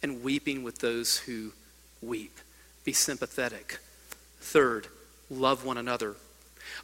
and 0.04 0.24
weeping 0.24 0.64
with 0.64 0.80
those 0.80 1.20
who 1.20 1.52
weep. 2.02 2.40
Be 2.84 2.94
sympathetic. 2.94 3.80
Third, 4.40 4.88
love 5.30 5.64
one 5.64 5.78
another. 5.78 6.16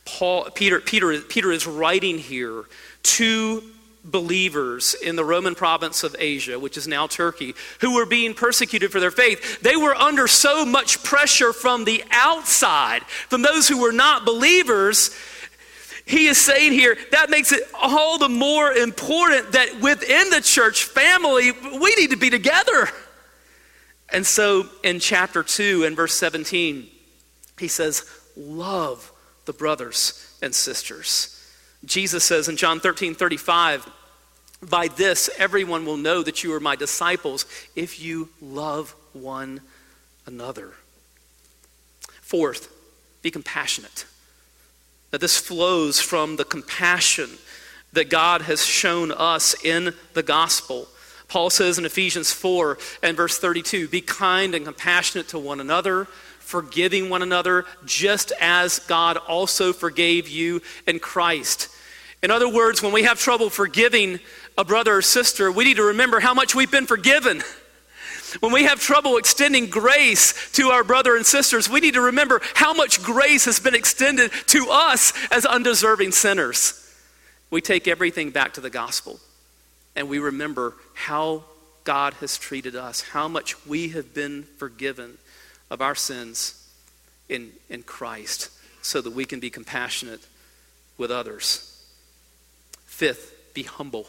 Paul, 0.05 0.49
Peter, 0.51 0.79
Peter, 0.79 1.19
Peter 1.21 1.51
is 1.51 1.65
writing 1.65 2.17
here 2.17 2.65
to 3.03 3.63
believers 4.03 4.93
in 4.93 5.15
the 5.15 5.25
Roman 5.25 5.55
province 5.55 6.03
of 6.03 6.15
Asia, 6.17 6.59
which 6.59 6.77
is 6.77 6.87
now 6.87 7.07
Turkey, 7.07 7.55
who 7.81 7.95
were 7.95 8.05
being 8.05 8.33
persecuted 8.33 8.91
for 8.91 8.99
their 8.99 9.11
faith. 9.11 9.61
They 9.61 9.75
were 9.75 9.95
under 9.95 10.27
so 10.27 10.65
much 10.65 11.03
pressure 11.03 11.51
from 11.51 11.83
the 11.83 12.03
outside, 12.11 13.03
from 13.03 13.41
those 13.41 13.67
who 13.67 13.81
were 13.81 13.91
not 13.91 14.25
believers. 14.25 15.11
He 16.07 16.27
is 16.27 16.37
saying 16.37 16.71
here 16.71 16.97
that 17.11 17.29
makes 17.29 17.51
it 17.51 17.63
all 17.73 18.17
the 18.17 18.29
more 18.29 18.71
important 18.71 19.51
that 19.51 19.81
within 19.81 20.29
the 20.29 20.39
church 20.39 20.85
family, 20.85 21.51
we 21.51 21.95
need 21.95 22.11
to 22.11 22.15
be 22.15 22.29
together. 22.29 22.87
And 24.13 24.25
so 24.25 24.69
in 24.83 25.01
chapter 25.01 25.43
2 25.43 25.83
and 25.83 25.97
verse 25.97 26.13
17, 26.13 26.87
he 27.59 27.67
says, 27.67 28.09
Love 28.37 29.11
the 29.45 29.51
brothers 29.51 30.37
and 30.41 30.55
sisters. 30.55 31.33
Jesus 31.83 32.23
says 32.23 32.47
in 32.47 32.55
John 32.55 32.79
13 32.79 33.13
35, 33.13 33.91
By 34.61 34.87
this 34.87 35.29
everyone 35.37 35.85
will 35.85 35.97
know 35.97 36.23
that 36.23 36.41
you 36.41 36.53
are 36.53 36.61
my 36.61 36.77
disciples 36.77 37.45
if 37.75 38.01
you 38.01 38.29
love 38.41 38.95
one 39.11 39.59
another. 40.25 40.71
Fourth, 42.21 42.71
be 43.21 43.29
compassionate. 43.29 44.05
That 45.11 45.21
this 45.21 45.37
flows 45.37 45.99
from 45.99 46.35
the 46.35 46.45
compassion 46.45 47.29
that 47.93 48.09
God 48.09 48.41
has 48.43 48.65
shown 48.65 49.11
us 49.11 49.55
in 49.63 49.93
the 50.13 50.23
gospel. 50.23 50.87
Paul 51.27 51.49
says 51.49 51.77
in 51.77 51.85
Ephesians 51.85 52.31
4 52.31 52.77
and 53.03 53.17
verse 53.17 53.37
32 53.37 53.87
Be 53.87 54.01
kind 54.01 54.53
and 54.53 54.65
compassionate 54.65 55.29
to 55.29 55.39
one 55.39 55.59
another 55.59 56.07
forgiving 56.47 57.09
one 57.09 57.21
another, 57.21 57.65
just 57.85 58.31
as 58.39 58.79
God 58.79 59.17
also 59.17 59.73
forgave 59.73 60.29
you 60.29 60.61
in 60.87 60.97
Christ. 60.97 61.67
In 62.23 62.31
other 62.31 62.49
words, 62.49 62.81
when 62.81 62.93
we 62.93 63.03
have 63.03 63.19
trouble 63.19 63.49
forgiving 63.49 64.19
a 64.57 64.63
brother 64.63 64.95
or 64.95 65.01
sister, 65.01 65.51
we 65.51 65.65
need 65.65 65.75
to 65.75 65.83
remember 65.83 66.21
how 66.21 66.33
much 66.33 66.55
we've 66.55 66.71
been 66.71 66.87
forgiven. 66.87 67.43
When 68.39 68.51
we 68.51 68.63
have 68.63 68.79
trouble 68.79 69.17
extending 69.17 69.67
grace 69.69 70.51
to 70.53 70.69
our 70.69 70.83
brother 70.83 71.15
and 71.15 71.25
sisters, 71.25 71.69
we 71.69 71.79
need 71.79 71.95
to 71.95 72.01
remember 72.01 72.41
how 72.53 72.73
much 72.73 73.01
grace 73.01 73.45
has 73.45 73.59
been 73.59 73.75
extended 73.75 74.31
to 74.47 74.67
us 74.69 75.13
as 75.31 75.45
undeserving 75.45 76.11
sinners. 76.11 76.83
We 77.49 77.61
take 77.61 77.87
everything 77.87 78.31
back 78.31 78.53
to 78.53 78.61
the 78.61 78.69
gospel 78.69 79.19
and 79.95 80.09
we 80.09 80.19
remember 80.19 80.75
how 80.93 81.43
God 81.83 82.13
has 82.15 82.37
treated 82.37 82.75
us, 82.75 83.01
how 83.01 83.27
much 83.27 83.65
we 83.65 83.89
have 83.89 84.13
been 84.13 84.43
forgiven 84.57 85.17
of 85.71 85.81
our 85.81 85.95
sins 85.95 86.69
in, 87.29 87.51
in 87.69 87.83
Christ 87.83 88.49
so 88.81 89.01
that 89.01 89.13
we 89.13 89.25
can 89.25 89.39
be 89.39 89.49
compassionate 89.49 90.25
with 90.97 91.11
others. 91.11 91.83
Fifth, 92.85 93.53
be 93.53 93.63
humble. 93.63 94.07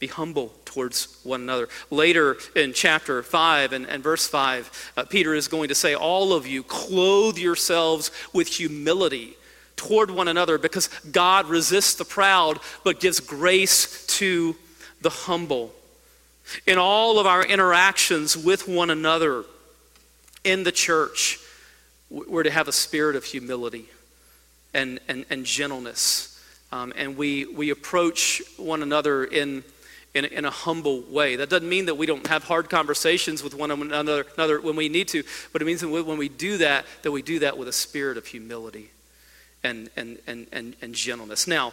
Be 0.00 0.06
humble 0.06 0.52
towards 0.64 1.20
one 1.24 1.42
another. 1.42 1.68
Later 1.90 2.38
in 2.56 2.72
chapter 2.72 3.22
5 3.22 3.74
and, 3.74 3.86
and 3.86 4.02
verse 4.02 4.26
5, 4.26 4.92
uh, 4.96 5.04
Peter 5.04 5.34
is 5.34 5.46
going 5.46 5.68
to 5.68 5.74
say, 5.74 5.94
All 5.94 6.32
of 6.32 6.46
you, 6.46 6.62
clothe 6.62 7.36
yourselves 7.36 8.10
with 8.32 8.48
humility 8.48 9.36
toward 9.76 10.10
one 10.10 10.26
another 10.26 10.56
because 10.56 10.88
God 11.12 11.46
resists 11.46 11.94
the 11.94 12.04
proud 12.04 12.58
but 12.82 12.98
gives 12.98 13.20
grace 13.20 14.06
to 14.18 14.56
the 15.02 15.10
humble. 15.10 15.72
In 16.66 16.78
all 16.78 17.18
of 17.18 17.26
our 17.26 17.44
interactions 17.44 18.36
with 18.36 18.66
one 18.66 18.88
another, 18.90 19.44
in 20.44 20.64
the 20.64 20.72
church, 20.72 21.38
we're 22.08 22.42
to 22.42 22.50
have 22.50 22.68
a 22.68 22.72
spirit 22.72 23.16
of 23.16 23.24
humility 23.24 23.84
and, 24.72 24.98
and, 25.08 25.26
and 25.28 25.44
gentleness. 25.44 26.42
Um, 26.72 26.92
and 26.96 27.16
we, 27.16 27.44
we 27.44 27.70
approach 27.70 28.42
one 28.56 28.82
another 28.82 29.24
in, 29.24 29.62
in, 30.14 30.24
in, 30.24 30.44
a 30.44 30.50
humble 30.50 31.02
way. 31.02 31.36
That 31.36 31.50
doesn't 31.50 31.68
mean 31.68 31.86
that 31.86 31.96
we 31.96 32.06
don't 32.06 32.26
have 32.26 32.44
hard 32.44 32.68
conversations 32.68 33.42
with 33.42 33.54
one 33.54 33.70
another, 33.70 34.26
another 34.36 34.60
when 34.60 34.76
we 34.76 34.88
need 34.88 35.08
to, 35.08 35.22
but 35.52 35.62
it 35.62 35.64
means 35.64 35.80
that 35.80 35.88
when 35.88 36.18
we 36.18 36.28
do 36.28 36.58
that, 36.58 36.84
that 37.02 37.12
we 37.12 37.22
do 37.22 37.38
that 37.40 37.56
with 37.56 37.68
a 37.68 37.72
spirit 37.72 38.16
of 38.16 38.26
humility 38.26 38.90
and, 39.62 39.90
and, 39.96 40.18
and, 40.26 40.46
and, 40.52 40.76
and 40.82 40.94
gentleness. 40.94 41.46
Now, 41.46 41.72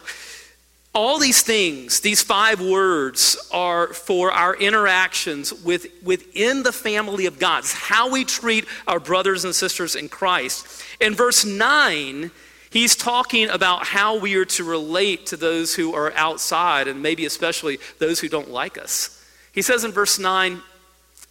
all 0.94 1.18
these 1.18 1.42
things, 1.42 2.00
these 2.00 2.22
five 2.22 2.60
words, 2.60 3.36
are 3.52 3.88
for 3.88 4.32
our 4.32 4.54
interactions 4.56 5.52
with, 5.52 5.86
within 6.02 6.62
the 6.62 6.72
family 6.72 7.26
of 7.26 7.38
God. 7.38 7.60
It's 7.60 7.72
how 7.72 8.10
we 8.10 8.24
treat 8.24 8.64
our 8.86 8.98
brothers 8.98 9.44
and 9.44 9.54
sisters 9.54 9.94
in 9.94 10.08
Christ. 10.08 10.82
In 11.00 11.14
verse 11.14 11.44
9, 11.44 12.30
he's 12.70 12.96
talking 12.96 13.48
about 13.48 13.86
how 13.86 14.18
we 14.18 14.36
are 14.36 14.44
to 14.44 14.64
relate 14.64 15.26
to 15.26 15.36
those 15.36 15.74
who 15.74 15.94
are 15.94 16.12
outside, 16.14 16.88
and 16.88 17.02
maybe 17.02 17.26
especially 17.26 17.78
those 17.98 18.20
who 18.20 18.28
don't 18.28 18.50
like 18.50 18.78
us. 18.78 19.22
He 19.52 19.62
says 19.62 19.84
in 19.84 19.92
verse 19.92 20.18
9, 20.18 20.60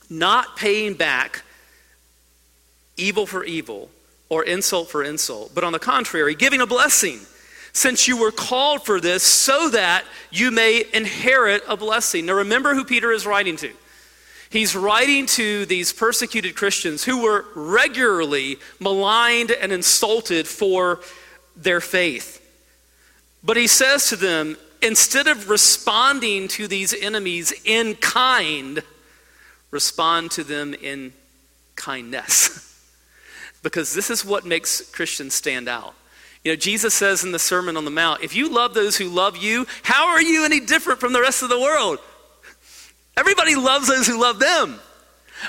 not 0.09 0.55
paying 0.57 0.93
back 0.93 1.43
evil 2.95 3.25
for 3.25 3.43
evil 3.43 3.89
or 4.29 4.43
insult 4.43 4.89
for 4.89 5.03
insult, 5.03 5.53
but 5.53 5.63
on 5.63 5.71
the 5.71 5.79
contrary, 5.79 6.35
giving 6.35 6.61
a 6.61 6.67
blessing 6.67 7.19
since 7.73 8.07
you 8.07 8.17
were 8.17 8.31
called 8.31 8.83
for 8.83 8.99
this 8.99 9.23
so 9.23 9.69
that 9.69 10.03
you 10.31 10.51
may 10.51 10.83
inherit 10.93 11.61
a 11.67 11.77
blessing. 11.77 12.25
Now, 12.25 12.33
remember 12.33 12.73
who 12.73 12.83
Peter 12.83 13.11
is 13.11 13.25
writing 13.25 13.55
to. 13.57 13.71
He's 14.49 14.75
writing 14.75 15.25
to 15.27 15.65
these 15.65 15.93
persecuted 15.93 16.55
Christians 16.55 17.03
who 17.03 17.21
were 17.21 17.45
regularly 17.53 18.57
maligned 18.79 19.51
and 19.51 19.71
insulted 19.71 20.47
for 20.47 21.01
their 21.57 21.81
faith. 21.81 22.43
But 23.43 23.57
he 23.57 23.67
says 23.67 24.09
to 24.09 24.15
them, 24.15 24.57
instead 24.81 25.27
of 25.27 25.49
responding 25.49 26.47
to 26.49 26.67
these 26.67 26.93
enemies 26.93 27.53
in 27.65 27.95
kind, 27.95 28.83
respond 29.71 30.31
to 30.31 30.43
them 30.43 30.73
in 30.73 31.13
kindness. 31.75 32.63
because 33.63 33.93
this 33.93 34.09
is 34.09 34.23
what 34.23 34.45
makes 34.45 34.81
Christians 34.91 35.33
stand 35.33 35.67
out. 35.67 35.93
You 36.43 36.51
know, 36.51 36.55
Jesus 36.55 36.93
says 36.93 37.23
in 37.23 37.31
the 37.31 37.39
Sermon 37.39 37.75
on 37.75 37.85
the 37.85 37.91
Mount, 37.91 38.23
if 38.23 38.35
you 38.35 38.49
love 38.49 38.73
those 38.73 38.95
who 38.95 39.09
love 39.09 39.35
you, 39.35 39.65
how 39.83 40.09
are 40.09 40.21
you 40.21 40.45
any 40.45 40.59
different 40.59 40.99
from 40.99 41.11
the 41.11 41.21
rest 41.21 41.43
of 41.43 41.49
the 41.49 41.59
world? 41.59 41.99
Everybody 43.17 43.55
loves 43.55 43.87
those 43.87 44.07
who 44.07 44.21
love 44.21 44.39
them. 44.39 44.79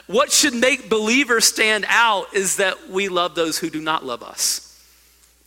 What 0.06 0.32
should 0.32 0.54
make 0.54 0.88
believers 0.88 1.44
stand 1.44 1.84
out 1.88 2.34
is 2.34 2.56
that 2.56 2.90
we 2.90 3.08
love 3.08 3.34
those 3.34 3.58
who 3.58 3.70
do 3.70 3.80
not 3.80 4.04
love 4.04 4.22
us 4.22 4.67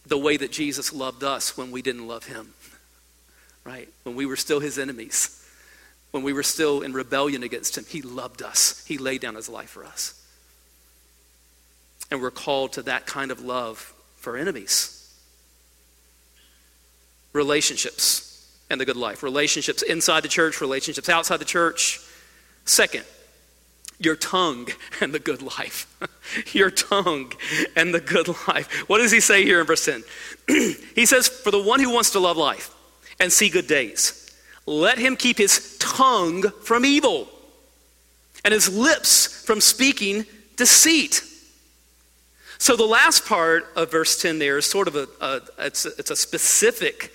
the 0.05 0.17
way 0.17 0.37
that 0.37 0.51
Jesus 0.51 0.93
loved 0.93 1.23
us 1.23 1.57
when 1.57 1.71
we 1.71 1.81
didn't 1.81 2.07
love 2.07 2.25
him, 2.25 2.53
right? 3.63 3.89
When 4.03 4.15
we 4.15 4.25
were 4.25 4.35
still 4.35 4.59
his 4.59 4.79
enemies, 4.79 5.37
when 6.11 6.23
we 6.23 6.33
were 6.33 6.43
still 6.43 6.81
in 6.81 6.93
rebellion 6.93 7.43
against 7.43 7.77
him, 7.77 7.85
he 7.87 8.01
loved 8.01 8.41
us. 8.41 8.85
He 8.85 8.97
laid 8.97 9.21
down 9.21 9.35
his 9.35 9.47
life 9.47 9.69
for 9.69 9.85
us. 9.85 10.17
And 12.09 12.21
we're 12.21 12.31
called 12.31 12.73
to 12.73 12.81
that 12.83 13.05
kind 13.05 13.31
of 13.31 13.41
love 13.41 13.93
for 14.17 14.37
enemies 14.37 14.97
relationships 17.33 18.27
and 18.69 18.79
the 18.79 18.85
good 18.85 18.97
life. 18.97 19.23
Relationships 19.23 19.81
inside 19.83 20.21
the 20.21 20.27
church, 20.27 20.59
relationships 20.59 21.07
outside 21.07 21.37
the 21.37 21.45
church. 21.45 22.01
Second, 22.65 23.05
your 24.03 24.15
tongue 24.15 24.67
and 24.99 25.13
the 25.13 25.19
good 25.19 25.41
life. 25.41 25.87
your 26.53 26.71
tongue 26.71 27.31
and 27.75 27.93
the 27.93 27.99
good 27.99 28.27
life. 28.47 28.89
What 28.89 28.97
does 28.97 29.11
he 29.11 29.19
say 29.19 29.43
here 29.43 29.61
in 29.61 29.67
verse 29.67 29.85
10? 29.85 30.03
he 30.95 31.05
says, 31.05 31.27
For 31.27 31.51
the 31.51 31.61
one 31.61 31.79
who 31.79 31.91
wants 31.91 32.11
to 32.11 32.19
love 32.19 32.37
life 32.37 32.73
and 33.19 33.31
see 33.31 33.49
good 33.49 33.67
days, 33.67 34.35
let 34.65 34.97
him 34.97 35.15
keep 35.15 35.37
his 35.37 35.77
tongue 35.79 36.43
from 36.63 36.85
evil 36.85 37.27
and 38.43 38.53
his 38.53 38.75
lips 38.75 39.43
from 39.45 39.61
speaking 39.61 40.25
deceit. 40.55 41.23
So 42.57 42.75
the 42.75 42.85
last 42.85 43.25
part 43.25 43.65
of 43.75 43.91
verse 43.91 44.21
10 44.21 44.39
there 44.39 44.57
is 44.57 44.65
sort 44.65 44.87
of 44.87 44.95
a, 44.95 45.07
a 45.19 45.41
it's, 45.59 45.85
a 45.85 45.89
it's 45.97 46.11
a 46.11 46.15
specific 46.15 47.11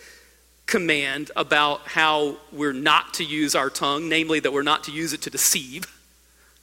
command 0.67 1.31
about 1.37 1.83
how 1.83 2.37
we're 2.53 2.73
not 2.73 3.15
to 3.15 3.25
use 3.25 3.55
our 3.55 3.71
tongue, 3.71 4.09
namely 4.09 4.41
that 4.41 4.53
we're 4.53 4.63
not 4.63 4.85
to 4.85 4.93
use 4.93 5.13
it 5.13 5.23
to 5.23 5.31
deceive, 5.31 5.85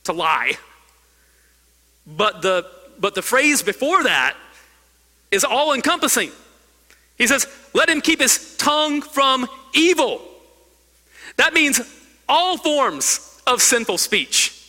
to 0.03 0.13
lie. 0.13 0.53
But 2.05 2.41
the, 2.41 2.69
but 2.99 3.15
the 3.15 3.21
phrase 3.21 3.61
before 3.61 4.03
that 4.03 4.35
is 5.31 5.43
all 5.43 5.73
encompassing. 5.73 6.31
He 7.17 7.27
says, 7.27 7.47
let 7.73 7.89
him 7.89 8.01
keep 8.01 8.19
his 8.19 8.55
tongue 8.57 9.01
from 9.01 9.47
evil. 9.73 10.21
That 11.37 11.53
means 11.53 11.81
all 12.27 12.57
forms 12.57 13.41
of 13.47 13.61
sinful 13.61 13.97
speech, 13.97 14.59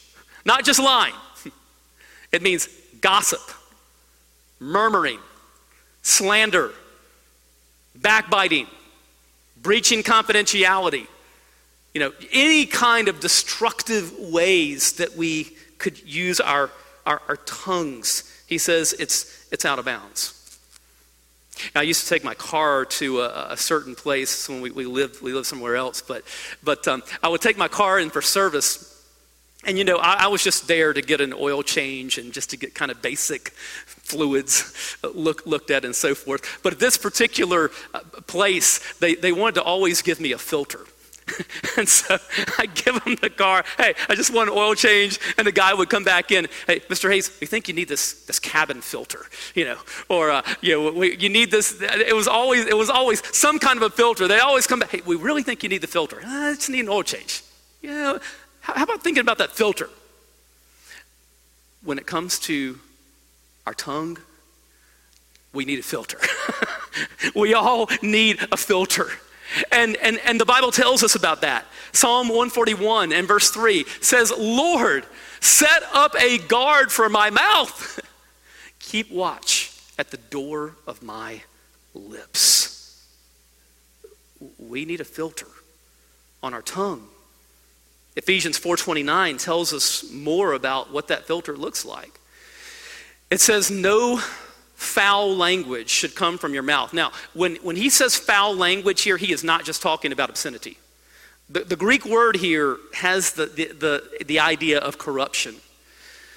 not 0.44 0.64
just 0.64 0.80
lying. 0.80 1.14
It 2.32 2.42
means 2.42 2.68
gossip, 3.00 3.40
murmuring, 4.58 5.18
slander, 6.02 6.72
backbiting 7.94 8.66
breaching 9.64 10.02
confidentiality, 10.02 11.08
you 11.94 12.00
know, 12.00 12.12
any 12.32 12.66
kind 12.66 13.08
of 13.08 13.20
destructive 13.20 14.12
ways 14.18 14.94
that 14.94 15.16
we 15.16 15.56
could 15.78 16.02
use 16.02 16.40
our, 16.40 16.70
our, 17.06 17.22
our 17.28 17.36
tongues, 17.36 18.30
he 18.48 18.58
says 18.58 18.92
it's, 18.98 19.48
it's 19.52 19.64
out 19.64 19.78
of 19.78 19.84
bounds. 19.84 20.32
Now, 21.72 21.82
I 21.82 21.84
used 21.84 22.02
to 22.02 22.08
take 22.08 22.24
my 22.24 22.34
car 22.34 22.84
to 22.84 23.20
a, 23.20 23.52
a 23.52 23.56
certain 23.56 23.94
place 23.94 24.48
when 24.48 24.60
we, 24.60 24.72
we 24.72 24.86
lived 24.86 25.22
we 25.22 25.32
lived 25.32 25.46
somewhere 25.46 25.76
else, 25.76 26.02
but 26.02 26.24
but 26.64 26.86
um, 26.88 27.04
I 27.22 27.28
would 27.28 27.40
take 27.40 27.56
my 27.56 27.68
car 27.68 28.00
in 28.00 28.10
for 28.10 28.20
service, 28.20 29.06
and 29.64 29.78
you 29.78 29.84
know 29.84 29.98
I, 29.98 30.24
I, 30.24 30.26
was 30.26 30.42
just 30.42 30.66
there 30.66 30.92
to 30.92 31.00
get 31.00 31.20
an 31.20 31.32
oil 31.32 31.62
change 31.62 32.18
and 32.18 32.32
just 32.32 32.50
to 32.50 32.56
get 32.56 32.74
kind 32.74 32.90
of 32.90 33.00
basic 33.02 33.50
fluids 33.86 34.96
look, 35.14 35.46
looked 35.46 35.70
at 35.70 35.84
and 35.84 35.94
so 35.94 36.16
forth. 36.16 36.58
But 36.64 36.72
at 36.72 36.80
this 36.80 36.96
particular 36.96 37.70
uh, 37.94 38.00
place, 38.26 38.94
they 38.94 39.14
they 39.14 39.30
wanted 39.30 39.54
to 39.54 39.62
always 39.62 40.02
give 40.02 40.18
me 40.18 40.32
a 40.32 40.38
filter. 40.38 40.80
and 41.76 41.88
so 41.88 42.18
I 42.58 42.66
give 42.66 43.02
him 43.02 43.16
the 43.20 43.30
car. 43.30 43.64
Hey, 43.78 43.94
I 44.08 44.14
just 44.14 44.32
want 44.32 44.50
an 44.50 44.56
oil 44.56 44.74
change. 44.74 45.18
And 45.38 45.46
the 45.46 45.52
guy 45.52 45.72
would 45.72 45.88
come 45.88 46.04
back 46.04 46.30
in. 46.30 46.48
Hey, 46.66 46.80
Mr. 46.80 47.10
Hayes, 47.10 47.36
we 47.40 47.46
think 47.46 47.68
you 47.68 47.74
need 47.74 47.88
this, 47.88 48.24
this 48.24 48.38
cabin 48.38 48.80
filter, 48.80 49.26
you 49.54 49.64
know, 49.64 49.78
or 50.08 50.30
uh, 50.30 50.42
you 50.60 50.74
know, 50.74 50.92
we, 50.92 51.16
you 51.16 51.28
need 51.28 51.50
this. 51.50 51.80
It 51.80 52.14
was 52.14 52.28
always 52.28 52.66
it 52.66 52.76
was 52.76 52.90
always 52.90 53.22
some 53.36 53.58
kind 53.58 53.76
of 53.76 53.82
a 53.82 53.90
filter. 53.90 54.28
They 54.28 54.38
always 54.38 54.66
come 54.66 54.80
back. 54.80 54.90
Hey, 54.90 55.02
we 55.04 55.16
really 55.16 55.42
think 55.42 55.62
you 55.62 55.68
need 55.68 55.80
the 55.80 55.86
filter. 55.86 56.20
I 56.24 56.54
just 56.54 56.70
need 56.70 56.80
an 56.80 56.88
oil 56.88 57.02
change. 57.02 57.42
You 57.80 57.90
know, 57.90 58.20
how, 58.60 58.74
how 58.74 58.84
about 58.84 59.02
thinking 59.02 59.22
about 59.22 59.38
that 59.38 59.52
filter? 59.52 59.90
When 61.82 61.98
it 61.98 62.06
comes 62.06 62.38
to 62.40 62.78
our 63.66 63.74
tongue, 63.74 64.18
we 65.52 65.64
need 65.64 65.78
a 65.78 65.82
filter. 65.82 66.18
we 67.34 67.54
all 67.54 67.88
need 68.02 68.38
a 68.50 68.56
filter. 68.56 69.10
And, 69.70 69.96
and, 69.96 70.18
and 70.24 70.40
the 70.40 70.44
Bible 70.44 70.70
tells 70.70 71.02
us 71.02 71.14
about 71.14 71.40
that. 71.42 71.64
Psalm 71.92 72.28
141 72.28 73.12
and 73.12 73.26
verse 73.28 73.50
3 73.50 73.84
says, 74.00 74.32
Lord, 74.36 75.06
set 75.40 75.82
up 75.92 76.14
a 76.20 76.38
guard 76.38 76.90
for 76.90 77.08
my 77.08 77.30
mouth. 77.30 78.00
Keep 78.78 79.10
watch 79.10 79.72
at 79.98 80.10
the 80.10 80.16
door 80.16 80.76
of 80.86 81.02
my 81.02 81.42
lips. 81.94 83.04
We 84.58 84.84
need 84.84 85.00
a 85.00 85.04
filter 85.04 85.46
on 86.42 86.52
our 86.52 86.62
tongue. 86.62 87.08
Ephesians 88.16 88.58
4:29 88.58 89.42
tells 89.42 89.72
us 89.72 90.08
more 90.10 90.52
about 90.52 90.92
what 90.92 91.08
that 91.08 91.26
filter 91.26 91.56
looks 91.56 91.84
like. 91.84 92.20
It 93.30 93.40
says 93.40 93.70
no 93.70 94.20
foul 94.84 95.34
language 95.36 95.88
should 95.88 96.14
come 96.14 96.38
from 96.38 96.54
your 96.54 96.62
mouth. 96.62 96.92
Now, 96.92 97.10
when, 97.32 97.56
when 97.56 97.76
he 97.76 97.90
says 97.90 98.14
foul 98.14 98.54
language 98.54 99.02
here, 99.02 99.16
he 99.16 99.32
is 99.32 99.42
not 99.42 99.64
just 99.64 99.82
talking 99.82 100.12
about 100.12 100.30
obscenity. 100.30 100.78
The, 101.50 101.60
the 101.60 101.76
Greek 101.76 102.04
word 102.04 102.36
here 102.36 102.78
has 102.94 103.32
the, 103.32 103.46
the, 103.46 103.66
the, 103.72 104.24
the 104.24 104.40
idea 104.40 104.78
of 104.78 104.98
corruption. 104.98 105.56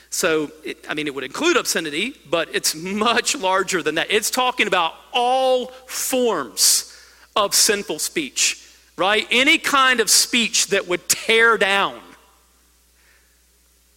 So, 0.10 0.52
it, 0.64 0.86
I 0.90 0.94
mean, 0.94 1.08
it 1.08 1.14
would 1.14 1.24
include 1.24 1.58
obscenity, 1.58 2.16
but 2.30 2.54
it's 2.56 2.74
much 2.76 3.36
larger 3.36 3.84
than 3.84 3.96
that. 3.96 4.10
It's 4.10 4.32
talking 4.32 4.68
about 4.68 4.96
all 5.14 5.68
forms 5.86 6.94
of 7.36 7.54
sinful 7.54 8.00
speech, 8.00 8.66
right? 8.96 9.28
Any 9.30 9.58
kind 9.58 10.00
of 10.00 10.10
speech 10.10 10.68
that 10.68 10.88
would 10.88 11.08
tear 11.08 11.58
down. 11.58 12.00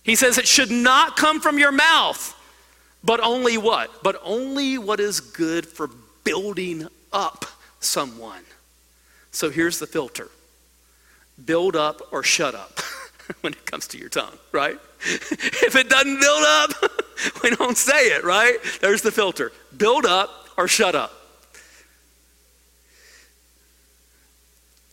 He 0.02 0.14
says 0.14 0.38
it 0.38 0.49
should 0.49 0.71
not 0.71 1.16
come 1.16 1.40
from 1.40 1.59
your 1.59 1.73
mouth. 1.73 2.37
But 3.02 3.21
only 3.21 3.57
what? 3.57 4.02
But 4.02 4.21
only 4.23 4.78
what 4.78 5.00
is 5.00 5.21
good 5.21 5.66
for 5.66 5.90
building 6.25 6.87
up 7.12 7.47
someone. 7.80 8.42
So 9.30 9.50
here's 9.50 9.78
the 9.78 9.87
filter 9.87 10.28
build 11.45 11.76
up 11.76 12.02
or 12.12 12.23
shut 12.23 12.54
up 12.54 12.80
when 13.40 13.54
it 13.54 13.64
comes 13.64 13.87
to 13.88 13.99
your 13.99 14.11
tongue, 14.11 14.37
right? 14.52 14.78
if 15.02 15.76
it 15.76 15.88
doesn't 15.88 16.21
build 16.21 16.45
up, 16.45 16.71
we 17.42 17.50
don't 17.50 17.76
say 17.76 18.09
it, 18.09 18.25
right? 18.25 18.59
There's 18.80 19.02
the 19.02 19.12
filter 19.12 19.52
build 19.76 20.05
up 20.05 20.31
or 20.59 20.68
shut 20.68 20.94
up. 20.94 21.12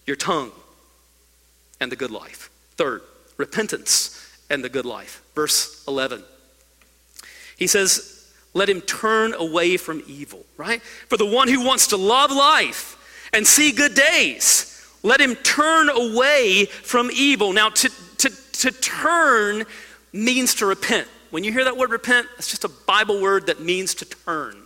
Your 0.05 0.15
tongue 0.15 0.51
and 1.81 1.91
the 1.91 1.97
good 1.97 2.11
life. 2.11 2.49
Third, 2.77 3.01
repentance 3.35 4.13
and 4.49 4.63
the 4.63 4.69
good 4.69 4.85
life. 4.85 5.21
Verse 5.35 5.83
11. 5.87 6.23
He 7.57 7.67
says, 7.67 8.13
let 8.53 8.69
him 8.69 8.81
turn 8.81 9.33
away 9.33 9.77
from 9.77 10.01
evil, 10.07 10.45
right? 10.55 10.81
For 10.81 11.17
the 11.17 11.25
one 11.25 11.47
who 11.47 11.65
wants 11.65 11.87
to 11.87 11.97
love 11.97 12.31
life 12.31 13.29
and 13.33 13.45
see 13.45 13.71
good 13.71 13.93
days, 13.93 14.73
let 15.03 15.19
him 15.19 15.35
turn 15.35 15.89
away 15.89 16.65
from 16.65 17.09
evil. 17.13 17.53
Now, 17.53 17.69
to, 17.69 17.89
to, 18.17 18.29
to 18.29 18.71
turn 18.71 19.65
means 20.13 20.55
to 20.55 20.65
repent. 20.65 21.07
When 21.29 21.43
you 21.43 21.51
hear 21.51 21.65
that 21.65 21.77
word 21.77 21.91
repent, 21.91 22.27
it's 22.37 22.47
just 22.47 22.63
a 22.63 22.69
Bible 22.69 23.21
word 23.21 23.47
that 23.47 23.59
means 23.59 23.93
to 23.95 24.05
turn. 24.05 24.63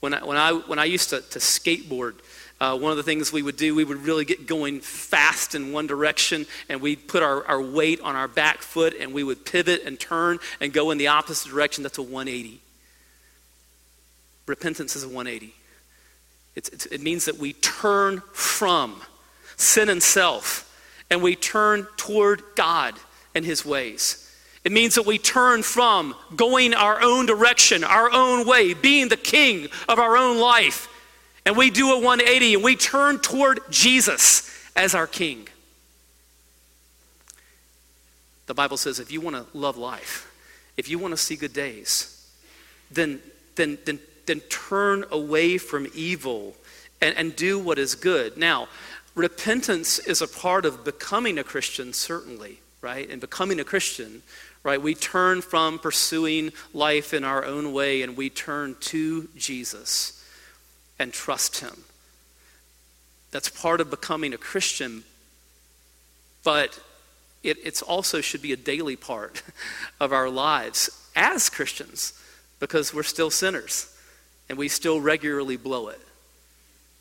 When 0.00 0.14
I, 0.14 0.24
when 0.24 0.36
I, 0.36 0.52
when 0.52 0.78
I 0.78 0.84
used 0.84 1.10
to, 1.10 1.20
to 1.20 1.38
skateboard, 1.38 2.14
uh, 2.62 2.76
one 2.76 2.92
of 2.92 2.96
the 2.96 3.02
things 3.02 3.32
we 3.32 3.42
would 3.42 3.56
do, 3.56 3.74
we 3.74 3.82
would 3.82 4.04
really 4.04 4.24
get 4.24 4.46
going 4.46 4.78
fast 4.78 5.56
in 5.56 5.72
one 5.72 5.88
direction, 5.88 6.46
and 6.68 6.80
we'd 6.80 7.08
put 7.08 7.20
our, 7.20 7.44
our 7.46 7.60
weight 7.60 8.00
on 8.02 8.14
our 8.14 8.28
back 8.28 8.58
foot, 8.58 8.94
and 9.00 9.12
we 9.12 9.24
would 9.24 9.44
pivot 9.44 9.82
and 9.84 9.98
turn 9.98 10.38
and 10.60 10.72
go 10.72 10.92
in 10.92 10.96
the 10.96 11.08
opposite 11.08 11.48
direction. 11.48 11.82
That's 11.82 11.98
a 11.98 12.02
180. 12.02 12.60
Repentance 14.46 14.94
is 14.94 15.02
a 15.02 15.08
180. 15.08 15.52
It's, 16.54 16.68
it's, 16.68 16.86
it 16.86 17.00
means 17.00 17.24
that 17.24 17.36
we 17.36 17.54
turn 17.54 18.22
from 18.32 19.02
sin 19.56 19.88
and 19.88 20.00
self, 20.00 20.72
and 21.10 21.20
we 21.20 21.34
turn 21.34 21.88
toward 21.96 22.44
God 22.54 22.94
and 23.34 23.44
His 23.44 23.64
ways. 23.64 24.32
It 24.62 24.70
means 24.70 24.94
that 24.94 25.04
we 25.04 25.18
turn 25.18 25.64
from 25.64 26.14
going 26.36 26.74
our 26.74 27.02
own 27.02 27.26
direction, 27.26 27.82
our 27.82 28.08
own 28.12 28.46
way, 28.46 28.72
being 28.72 29.08
the 29.08 29.16
king 29.16 29.66
of 29.88 29.98
our 29.98 30.16
own 30.16 30.38
life, 30.38 30.88
and 31.44 31.56
we 31.56 31.70
do 31.70 31.92
a 31.92 31.96
180 31.96 32.54
and 32.54 32.64
we 32.64 32.76
turn 32.76 33.18
toward 33.18 33.60
Jesus 33.70 34.48
as 34.76 34.94
our 34.94 35.06
King. 35.06 35.48
The 38.46 38.54
Bible 38.54 38.76
says 38.76 39.00
if 39.00 39.10
you 39.10 39.20
want 39.20 39.36
to 39.36 39.46
love 39.56 39.76
life, 39.76 40.30
if 40.76 40.88
you 40.88 40.98
want 40.98 41.12
to 41.12 41.16
see 41.16 41.36
good 41.36 41.52
days, 41.52 42.30
then, 42.90 43.20
then, 43.56 43.78
then, 43.84 43.98
then 44.26 44.40
turn 44.40 45.04
away 45.10 45.58
from 45.58 45.88
evil 45.94 46.54
and, 47.00 47.16
and 47.16 47.34
do 47.34 47.58
what 47.58 47.78
is 47.78 47.94
good. 47.94 48.36
Now, 48.36 48.68
repentance 49.14 49.98
is 49.98 50.22
a 50.22 50.28
part 50.28 50.64
of 50.64 50.84
becoming 50.84 51.38
a 51.38 51.44
Christian, 51.44 51.92
certainly, 51.92 52.60
right? 52.80 53.08
And 53.08 53.20
becoming 53.20 53.58
a 53.58 53.64
Christian, 53.64 54.22
right? 54.62 54.80
We 54.80 54.94
turn 54.94 55.42
from 55.42 55.78
pursuing 55.78 56.52
life 56.72 57.12
in 57.12 57.24
our 57.24 57.44
own 57.44 57.72
way 57.72 58.02
and 58.02 58.16
we 58.16 58.30
turn 58.30 58.76
to 58.80 59.28
Jesus 59.36 60.21
and 61.02 61.12
trust 61.12 61.58
Him. 61.58 61.84
That's 63.32 63.48
part 63.48 63.80
of 63.80 63.90
becoming 63.90 64.32
a 64.32 64.38
Christian, 64.38 65.02
but 66.44 66.78
it 67.42 67.58
it's 67.64 67.82
also 67.82 68.20
should 68.20 68.40
be 68.40 68.52
a 68.52 68.56
daily 68.56 68.94
part 68.94 69.42
of 70.00 70.12
our 70.12 70.30
lives 70.30 70.90
as 71.16 71.50
Christians 71.50 72.12
because 72.60 72.94
we're 72.94 73.02
still 73.02 73.30
sinners 73.30 73.92
and 74.48 74.56
we 74.56 74.68
still 74.68 75.00
regularly 75.00 75.56
blow 75.56 75.88
it. 75.88 76.00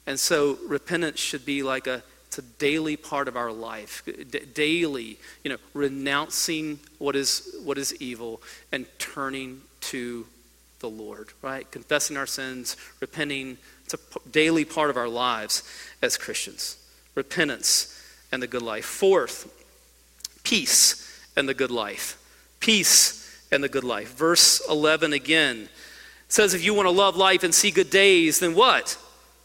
And 0.07 0.19
so 0.19 0.57
repentance 0.67 1.19
should 1.19 1.45
be 1.45 1.61
like 1.61 1.85
a 1.85 2.01
it's 2.25 2.39
a 2.39 2.41
daily 2.41 2.95
part 2.95 3.27
of 3.27 3.35
our 3.35 3.51
life. 3.51 4.03
D- 4.05 4.39
daily, 4.53 5.19
you 5.43 5.51
know, 5.51 5.57
renouncing 5.75 6.79
what 6.97 7.15
is 7.15 7.55
what 7.63 7.77
is 7.77 7.93
evil 8.01 8.41
and 8.71 8.87
turning 8.97 9.61
to 9.91 10.25
the 10.79 10.89
Lord, 10.89 11.29
right? 11.41 11.69
Confessing 11.71 12.17
our 12.17 12.25
sins, 12.25 12.75
repenting, 12.99 13.57
it's 13.93 14.15
a 14.15 14.29
daily 14.29 14.65
part 14.65 14.89
of 14.89 14.97
our 14.97 15.07
lives 15.07 15.63
as 16.01 16.17
Christians. 16.17 16.77
Repentance 17.15 17.97
and 18.31 18.41
the 18.41 18.47
good 18.47 18.61
life. 18.61 18.85
Fourth, 18.85 19.51
peace 20.43 21.25
and 21.35 21.47
the 21.47 21.53
good 21.53 21.71
life. 21.71 22.17
Peace 22.59 23.45
and 23.51 23.63
the 23.63 23.69
good 23.69 23.83
life. 23.83 24.15
Verse 24.15 24.61
11 24.69 25.13
again 25.13 25.67
says, 26.27 26.53
If 26.53 26.63
you 26.63 26.73
want 26.73 26.87
to 26.87 26.91
love 26.91 27.15
life 27.15 27.43
and 27.43 27.53
see 27.53 27.71
good 27.71 27.89
days, 27.89 28.39
then 28.39 28.55
what? 28.55 28.97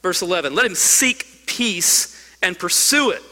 Verse 0.02 0.22
11, 0.22 0.54
let 0.54 0.66
him 0.66 0.74
seek 0.74 1.46
peace 1.46 2.36
and 2.42 2.58
pursue 2.58 3.10
it. 3.10 3.22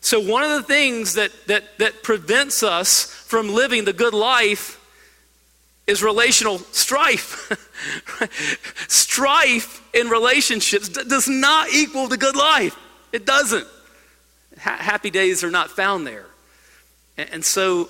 So, 0.00 0.20
one 0.20 0.42
of 0.42 0.50
the 0.50 0.62
things 0.62 1.14
that, 1.14 1.30
that, 1.46 1.78
that 1.78 2.02
prevents 2.02 2.62
us 2.62 3.04
from 3.04 3.48
living 3.48 3.86
the 3.86 3.94
good 3.94 4.12
life 4.12 4.78
is 5.86 6.02
relational 6.02 6.58
strife. 6.58 7.70
strife 8.88 9.82
in 9.94 10.08
relationships 10.08 10.88
does 10.88 11.28
not 11.28 11.70
equal 11.72 12.08
the 12.08 12.16
good 12.16 12.36
life. 12.36 12.76
It 13.12 13.26
doesn't. 13.26 13.66
Ha- 14.60 14.76
happy 14.78 15.10
days 15.10 15.44
are 15.44 15.50
not 15.50 15.70
found 15.70 16.06
there. 16.06 16.26
And, 17.16 17.28
and 17.30 17.44
so 17.44 17.88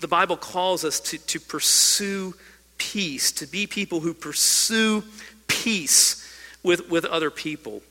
the 0.00 0.08
Bible 0.08 0.36
calls 0.36 0.84
us 0.84 1.00
to, 1.00 1.18
to 1.18 1.40
pursue 1.40 2.34
peace, 2.78 3.32
to 3.32 3.46
be 3.46 3.66
people 3.66 4.00
who 4.00 4.14
pursue 4.14 5.02
peace 5.46 6.22
with, 6.62 6.90
with 6.90 7.04
other 7.04 7.30
people. 7.30 7.82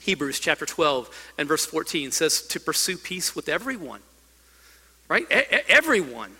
Hebrews 0.00 0.40
chapter 0.40 0.64
12 0.64 1.34
and 1.38 1.46
verse 1.46 1.66
14 1.66 2.10
says 2.10 2.42
to 2.48 2.60
pursue 2.60 2.96
peace 2.96 3.36
with 3.36 3.48
everyone, 3.48 4.00
right? 5.08 5.24
E- 5.30 5.58
everyone. 5.68 6.32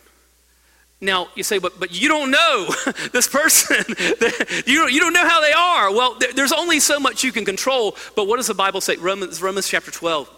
Now, 1.00 1.28
you 1.34 1.42
say, 1.42 1.58
but, 1.58 1.80
but 1.80 1.92
you 1.92 2.08
don't 2.08 2.30
know 2.30 2.68
this 3.12 3.26
person. 3.26 3.84
you, 4.66 4.78
don't, 4.78 4.92
you 4.92 5.00
don't 5.00 5.14
know 5.14 5.26
how 5.26 5.40
they 5.40 5.52
are. 5.52 5.92
Well, 5.92 6.18
there's 6.34 6.52
only 6.52 6.78
so 6.78 7.00
much 7.00 7.24
you 7.24 7.32
can 7.32 7.44
control. 7.44 7.96
But 8.14 8.26
what 8.26 8.36
does 8.36 8.48
the 8.48 8.54
Bible 8.54 8.80
say? 8.80 8.96
Romans, 8.96 9.40
Romans 9.40 9.66
chapter 9.66 9.90
12 9.90 10.28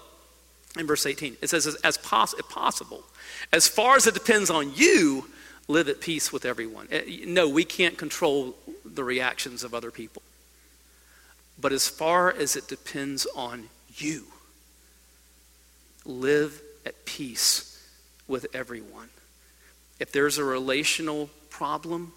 and 0.77 0.87
verse 0.87 1.05
18. 1.05 1.37
It 1.43 1.51
says, 1.51 1.67
as, 1.67 1.75
as 1.77 1.99
poss- 1.99 2.35
possible, 2.49 3.03
as 3.53 3.67
far 3.67 3.97
as 3.97 4.07
it 4.07 4.15
depends 4.15 4.51
on 4.51 4.73
you, 4.75 5.29
live 5.67 5.89
at 5.89 6.01
peace 6.01 6.33
with 6.33 6.45
everyone. 6.45 6.87
Eh, 6.93 7.25
no, 7.27 7.49
we 7.49 7.65
can't 7.65 7.99
control 7.99 8.57
the 8.85 9.03
reactions 9.03 9.65
of 9.65 9.75
other 9.75 9.91
people. 9.91 10.23
But 11.61 11.73
as 11.73 11.89
far 11.89 12.33
as 12.33 12.57
it 12.57 12.69
depends 12.69 13.27
on 13.35 13.69
you, 13.97 14.27
live 16.05 16.61
at 16.87 17.05
peace 17.05 17.85
with 18.27 18.47
everyone. 18.55 19.09
If 20.01 20.13
there's 20.13 20.39
a 20.39 20.45
relational 20.45 21.31
problem, 21.51 22.13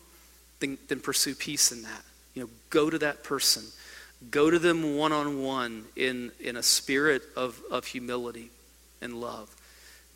then, 0.60 0.78
then 0.88 1.00
pursue 1.00 1.36
peace 1.36 1.72
in 1.72 1.84
that. 1.84 2.04
You 2.34 2.44
know, 2.44 2.50
go 2.70 2.90
to 2.90 2.98
that 3.00 3.24
person. 3.24 3.64
Go 4.32 4.50
to 4.50 4.60
them 4.60 4.98
one 4.98 5.12
on 5.12 5.42
one 5.42 5.86
in 5.96 6.32
in 6.40 6.56
a 6.56 6.64
spirit 6.64 7.22
of, 7.36 7.62
of 7.70 7.86
humility 7.86 8.50
and 9.02 9.20
love. 9.20 9.54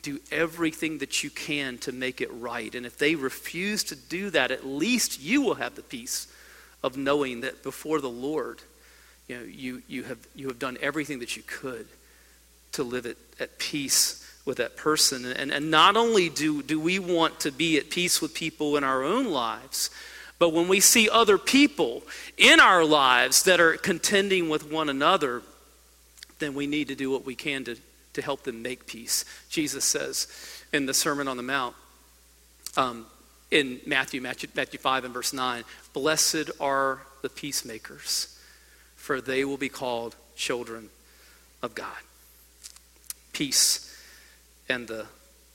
Do 0.02 0.20
everything 0.32 1.00
that 1.00 1.24
you 1.24 1.30
can 1.30 1.78
to 1.80 1.92
make 1.92 2.22
it 2.22 2.30
right. 2.32 2.74
And 2.74 2.86
if 2.86 2.98
they 2.98 3.16
refuse 3.16 3.84
to 3.86 3.96
do 3.96 4.30
that, 4.30 4.52
at 4.52 4.66
least 4.66 5.22
you 5.22 5.42
will 5.42 5.56
have 5.56 5.76
the 5.76 5.82
peace 5.82 6.28
of 6.82 6.98
knowing 6.98 7.42
that 7.42 7.62
before 7.62 8.00
the 8.00 8.10
Lord, 8.10 8.62
you 9.28 9.38
know, 9.38 9.44
you, 9.44 9.84
you, 9.88 10.04
have, 10.04 10.20
you 10.34 10.48
have 10.48 10.58
done 10.58 10.78
everything 10.82 11.20
that 11.20 11.36
you 11.36 11.44
could 11.46 11.86
to 12.72 12.84
live 12.84 13.06
at, 13.06 13.18
at 13.40 13.60
peace 13.60 14.26
with 14.50 14.58
that 14.58 14.76
person. 14.76 15.24
And, 15.26 15.52
and 15.52 15.72
not 15.72 15.96
only 15.96 16.28
do, 16.28 16.62
do 16.62 16.78
we 16.78 17.00
want 17.00 17.40
to 17.42 17.52
be 17.52 17.78
at 17.78 17.90
peace 17.90 18.22
with 18.22 18.34
people 18.34 18.76
in 18.76 18.84
our 18.84 19.04
own 19.04 19.32
lives, 19.32 19.90
but 20.40 20.50
when 20.50 20.68
we 20.68 20.82
see 20.82 21.10
other 21.10 21.38
people 21.38 22.04
in 22.38 22.60
our 22.60 22.84
lives 22.84 23.44
that 23.44 23.62
are 23.62 23.78
contending 23.78 24.50
with 24.50 24.70
one 24.70 24.90
another, 24.90 25.42
then 26.40 26.54
we 26.54 26.68
need 26.68 26.90
to 26.90 26.96
do 26.96 27.10
what 27.10 27.26
we 27.26 27.36
can 27.36 27.64
to, 27.64 27.78
to 28.14 28.22
help 28.22 28.44
them 28.44 28.62
make 28.62 28.86
peace. 28.86 29.24
Jesus 29.50 29.86
says 29.86 30.28
in 30.74 30.86
the 30.86 30.94
Sermon 30.94 31.30
on 31.30 31.38
the 31.38 31.44
Mount, 31.44 31.76
um, 32.76 33.06
in 33.52 33.80
Matthew, 33.86 34.22
Matthew, 34.22 34.50
Matthew 34.54 34.80
5 34.80 35.06
and 35.06 35.14
verse 35.14 35.32
9, 35.32 35.64
Blessed 35.94 36.52
are 36.60 37.00
the 37.22 37.30
peacemakers 37.30 38.36
for 39.00 39.22
they 39.22 39.44
will 39.44 39.58
be 39.58 39.70
called 39.70 40.16
children 40.36 40.90
of 41.64 41.74
God. 41.74 41.98
Peace 43.34 43.89
and 44.70 44.88
the 44.88 45.06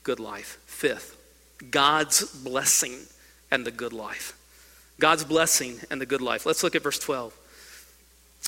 good 0.03 0.19
life. 0.19 0.59
Fifth, 0.65 1.17
God's 1.71 2.23
blessing 2.43 2.97
and 3.51 3.65
the 3.65 3.71
good 3.71 3.93
life. 3.93 4.37
God's 4.99 5.23
blessing 5.23 5.79
and 5.89 5.99
the 5.99 6.05
good 6.05 6.21
life. 6.21 6.45
Let's 6.45 6.63
look 6.63 6.75
at 6.75 6.83
verse 6.83 6.99
12. 6.99 7.37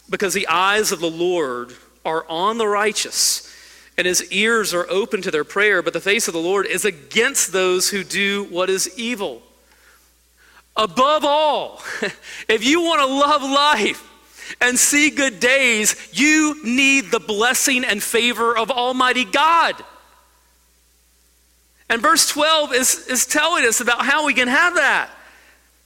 Because 0.10 0.34
the 0.34 0.48
eyes 0.48 0.92
of 0.92 1.00
the 1.00 1.10
Lord 1.10 1.74
are 2.06 2.26
on 2.30 2.58
the 2.58 2.68
righteous, 2.68 3.54
and 3.98 4.06
his 4.06 4.32
ears 4.32 4.74
are 4.74 4.88
open 4.90 5.22
to 5.24 5.32
their 5.32 5.44
prayer, 5.44 5.82
but 5.82 5.94
the 5.94 6.00
face 6.00 6.28
of 6.28 6.34
the 6.34 6.40
Lord 6.40 6.66
is 6.66 6.86
against 6.86 7.52
those 7.52 7.90
who 7.90 8.04
do 8.04 8.46
what 8.46 8.70
is 8.70 8.98
evil. 8.98 9.42
Above 10.76 11.26
all, 11.26 11.82
if 12.48 12.64
you 12.64 12.82
want 12.82 13.02
to 13.02 13.08
love 13.08 13.42
life, 13.42 14.04
and 14.62 14.78
see 14.78 15.10
good 15.10 15.40
days, 15.40 16.10
you 16.14 16.56
need 16.64 17.12
the 17.12 17.20
blessing 17.20 17.84
and 17.84 18.02
favor 18.02 18.58
of 18.58 18.72
Almighty 18.72 19.26
God. 19.26 19.76
And 21.90 22.02
verse 22.02 22.28
12 22.28 22.74
is, 22.74 23.08
is 23.08 23.26
telling 23.26 23.66
us 23.66 23.80
about 23.80 24.06
how 24.06 24.26
we 24.26 24.34
can 24.34 24.48
have 24.48 24.76
that. 24.76 25.10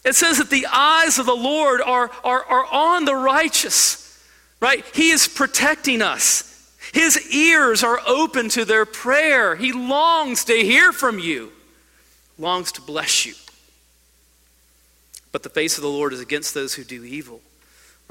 It 0.03 0.15
says 0.15 0.39
that 0.39 0.49
the 0.49 0.65
eyes 0.71 1.19
of 1.19 1.27
the 1.27 1.35
Lord 1.35 1.79
are, 1.81 2.09
are, 2.23 2.43
are 2.43 2.65
on 2.65 3.05
the 3.05 3.15
righteous, 3.15 4.19
right? 4.59 4.83
He 4.95 5.11
is 5.11 5.27
protecting 5.27 6.01
us. 6.01 6.47
His 6.91 7.31
ears 7.33 7.83
are 7.83 7.99
open 8.07 8.49
to 8.49 8.65
their 8.65 8.85
prayer. 8.85 9.55
He 9.55 9.71
longs 9.71 10.45
to 10.45 10.53
hear 10.53 10.91
from 10.91 11.19
you, 11.19 11.51
longs 12.39 12.71
to 12.73 12.81
bless 12.81 13.25
you. 13.25 13.33
But 15.31 15.43
the 15.43 15.49
face 15.49 15.77
of 15.77 15.83
the 15.83 15.89
Lord 15.89 16.13
is 16.13 16.19
against 16.19 16.53
those 16.53 16.73
who 16.73 16.83
do 16.83 17.03
evil 17.03 17.41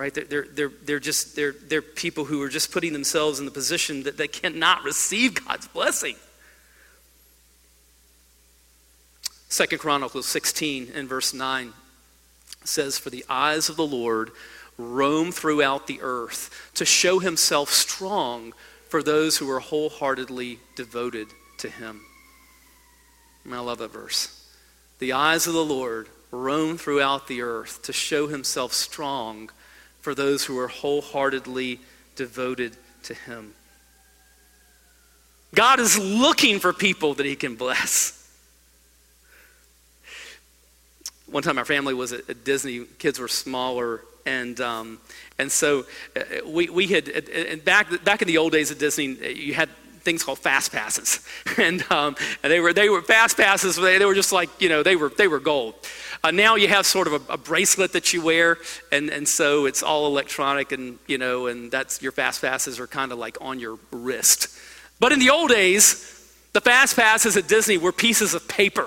right? 0.01 0.15
They're, 0.15 0.25
they're, 0.25 0.47
they're, 0.51 0.73
they're 0.85 0.99
just, 0.99 1.37
they're, 1.37 1.53
they're 1.53 1.83
people 1.83 2.25
who 2.25 2.41
are 2.41 2.49
just 2.49 2.73
putting 2.73 2.95
themselves 2.95 3.39
in 3.39 3.45
the 3.45 3.51
position 3.51 4.05
that 4.05 4.17
they 4.17 4.29
cannot 4.29 4.83
receive 4.83 5.45
God's 5.47 5.69
blessing. 5.69 6.17
Second 9.51 9.79
Chronicles 9.79 10.27
16 10.27 10.93
and 10.95 11.07
verse 11.07 11.35
9 11.35 11.75
says, 12.65 12.99
For 12.99 13.11
the 13.11 13.27
eyes 13.29 13.69
of 13.69 13.77
the 13.77 13.87
Lord 13.87 14.31
roam 14.79 15.31
throughout 15.31 15.87
the 15.87 16.01
earth 16.01 16.71
to 16.75 16.87
show 16.87 17.19
himself 17.19 17.69
strong 17.69 18.55
for 18.89 19.03
those 19.03 19.37
who 19.37 19.51
are 19.51 19.61
wholeheartedly 19.61 20.59
devoted 20.75 21.29
to 21.59 21.69
him. 21.69 22.01
I 23.51 23.59
love 23.59 23.79
that 23.79 23.93
verse. 23.93 24.43
The 24.99 25.13
eyes 25.13 25.47
of 25.47 25.53
the 25.53 25.65
Lord 25.65 26.09
roam 26.31 26.79
throughout 26.79 27.29
the 27.29 27.43
earth 27.43 27.83
to 27.83 27.93
show 27.93 28.29
himself 28.29 28.73
strong 28.73 29.51
for 30.01 30.15
those 30.15 30.45
who 30.45 30.59
are 30.59 30.69
wholeheartedly 30.69 31.81
devoted 32.17 32.77
to 33.05 33.15
Him. 33.15 33.55
God 35.55 35.81
is 35.81 35.99
looking 35.99 36.59
for 36.59 36.73
people 36.73 37.15
that 37.15 37.27
He 37.27 37.37
can 37.37 37.57
bless. 37.57 38.20
One 41.31 41.43
time, 41.43 41.59
our 41.59 41.65
family 41.65 41.95
was 41.95 42.13
at, 42.13 42.45
Disney. 42.45 42.85
Kids 42.99 43.19
were 43.19 43.29
smaller, 43.29 44.03
and 44.27 44.61
um, 44.61 44.99
and 45.39 45.51
so 45.51 45.87
uh, 46.17 46.23
we 46.47 46.69
we 46.69 46.87
had 46.89 47.09
and 47.09 47.65
back 47.65 48.05
back 48.05 48.23
in 48.23 48.29
the 48.29 48.39
old 48.39 48.53
days 48.53 48.71
at 48.71 48.79
Disney, 48.79 49.07
you 49.33 49.55
had 49.55 49.69
things 50.01 50.25
called 50.25 50.39
fast 50.39 50.73
passes, 50.73 51.25
and 51.59 51.85
um, 51.91 52.17
and 52.43 52.53
they 52.53 52.61
were 52.61 52.73
they 52.73 52.89
were 52.89 53.03
fast 53.03 53.37
passes. 53.37 53.77
They, 53.77 53.99
they 53.99 54.05
were 54.05 54.15
just 54.15 54.33
like 54.33 54.49
you 54.61 54.69
know 54.69 54.83
they 54.83 54.97
were 54.97 55.11
they 55.11 55.29
were 55.29 55.41
gold. 55.41 55.75
Uh, 56.23 56.31
now 56.31 56.57
you 56.57 56.69
have 56.69 56.85
sort 56.85 57.07
of 57.07 57.15
a, 57.15 57.33
a, 57.33 57.39
bracelet 57.39 57.93
that 57.95 58.13
you 58.13 58.23
wear, 58.23 58.59
and, 58.93 59.09
and 59.09 59.27
so 59.27 59.65
it's 59.65 59.83
all 59.83 60.07
electronic, 60.07 60.71
and 60.71 60.99
you 61.07 61.17
know, 61.17 61.47
and 61.47 61.71
that's 61.71 62.03
your 62.03 62.13
fast 62.13 62.43
passes 62.43 62.79
are 62.79 62.87
kind 62.87 63.11
of 63.11 63.19
like 63.19 63.39
on 63.41 63.59
your 63.59 63.79
wrist. 63.91 64.49
But 64.99 65.13
in 65.13 65.19
the 65.19 65.31
old 65.31 65.49
days, 65.49 66.35
the 66.53 66.61
fast 66.61 66.97
passes 66.97 67.39
at 67.39 67.49
Disney 67.49 67.79
were 67.79 67.93
pieces 67.93 68.35
of 68.35 68.47
paper 68.49 68.87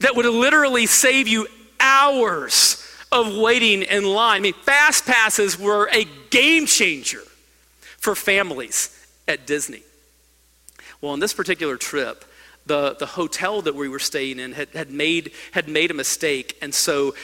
that 0.00 0.16
would 0.16 0.26
literally 0.26 0.86
save 0.86 1.28
you 1.28 1.46
hours 1.80 2.84
of 3.12 3.36
waiting 3.36 3.82
in 3.82 4.04
line. 4.04 4.38
I 4.38 4.40
mean, 4.40 4.54
fast 4.54 5.06
passes 5.06 5.58
were 5.58 5.88
a 5.92 6.06
game 6.30 6.66
changer 6.66 7.22
for 7.98 8.14
families 8.14 9.06
at 9.28 9.46
Disney. 9.46 9.82
Well, 11.00 11.12
on 11.12 11.20
this 11.20 11.32
particular 11.32 11.76
trip, 11.76 12.24
the, 12.66 12.96
the 12.98 13.06
hotel 13.06 13.62
that 13.62 13.74
we 13.74 13.88
were 13.88 13.98
staying 13.98 14.38
in 14.38 14.52
had, 14.52 14.68
had, 14.70 14.90
made, 14.90 15.32
had 15.52 15.68
made 15.68 15.90
a 15.90 15.94
mistake. 15.94 16.56
And 16.62 16.74
so 16.74 17.14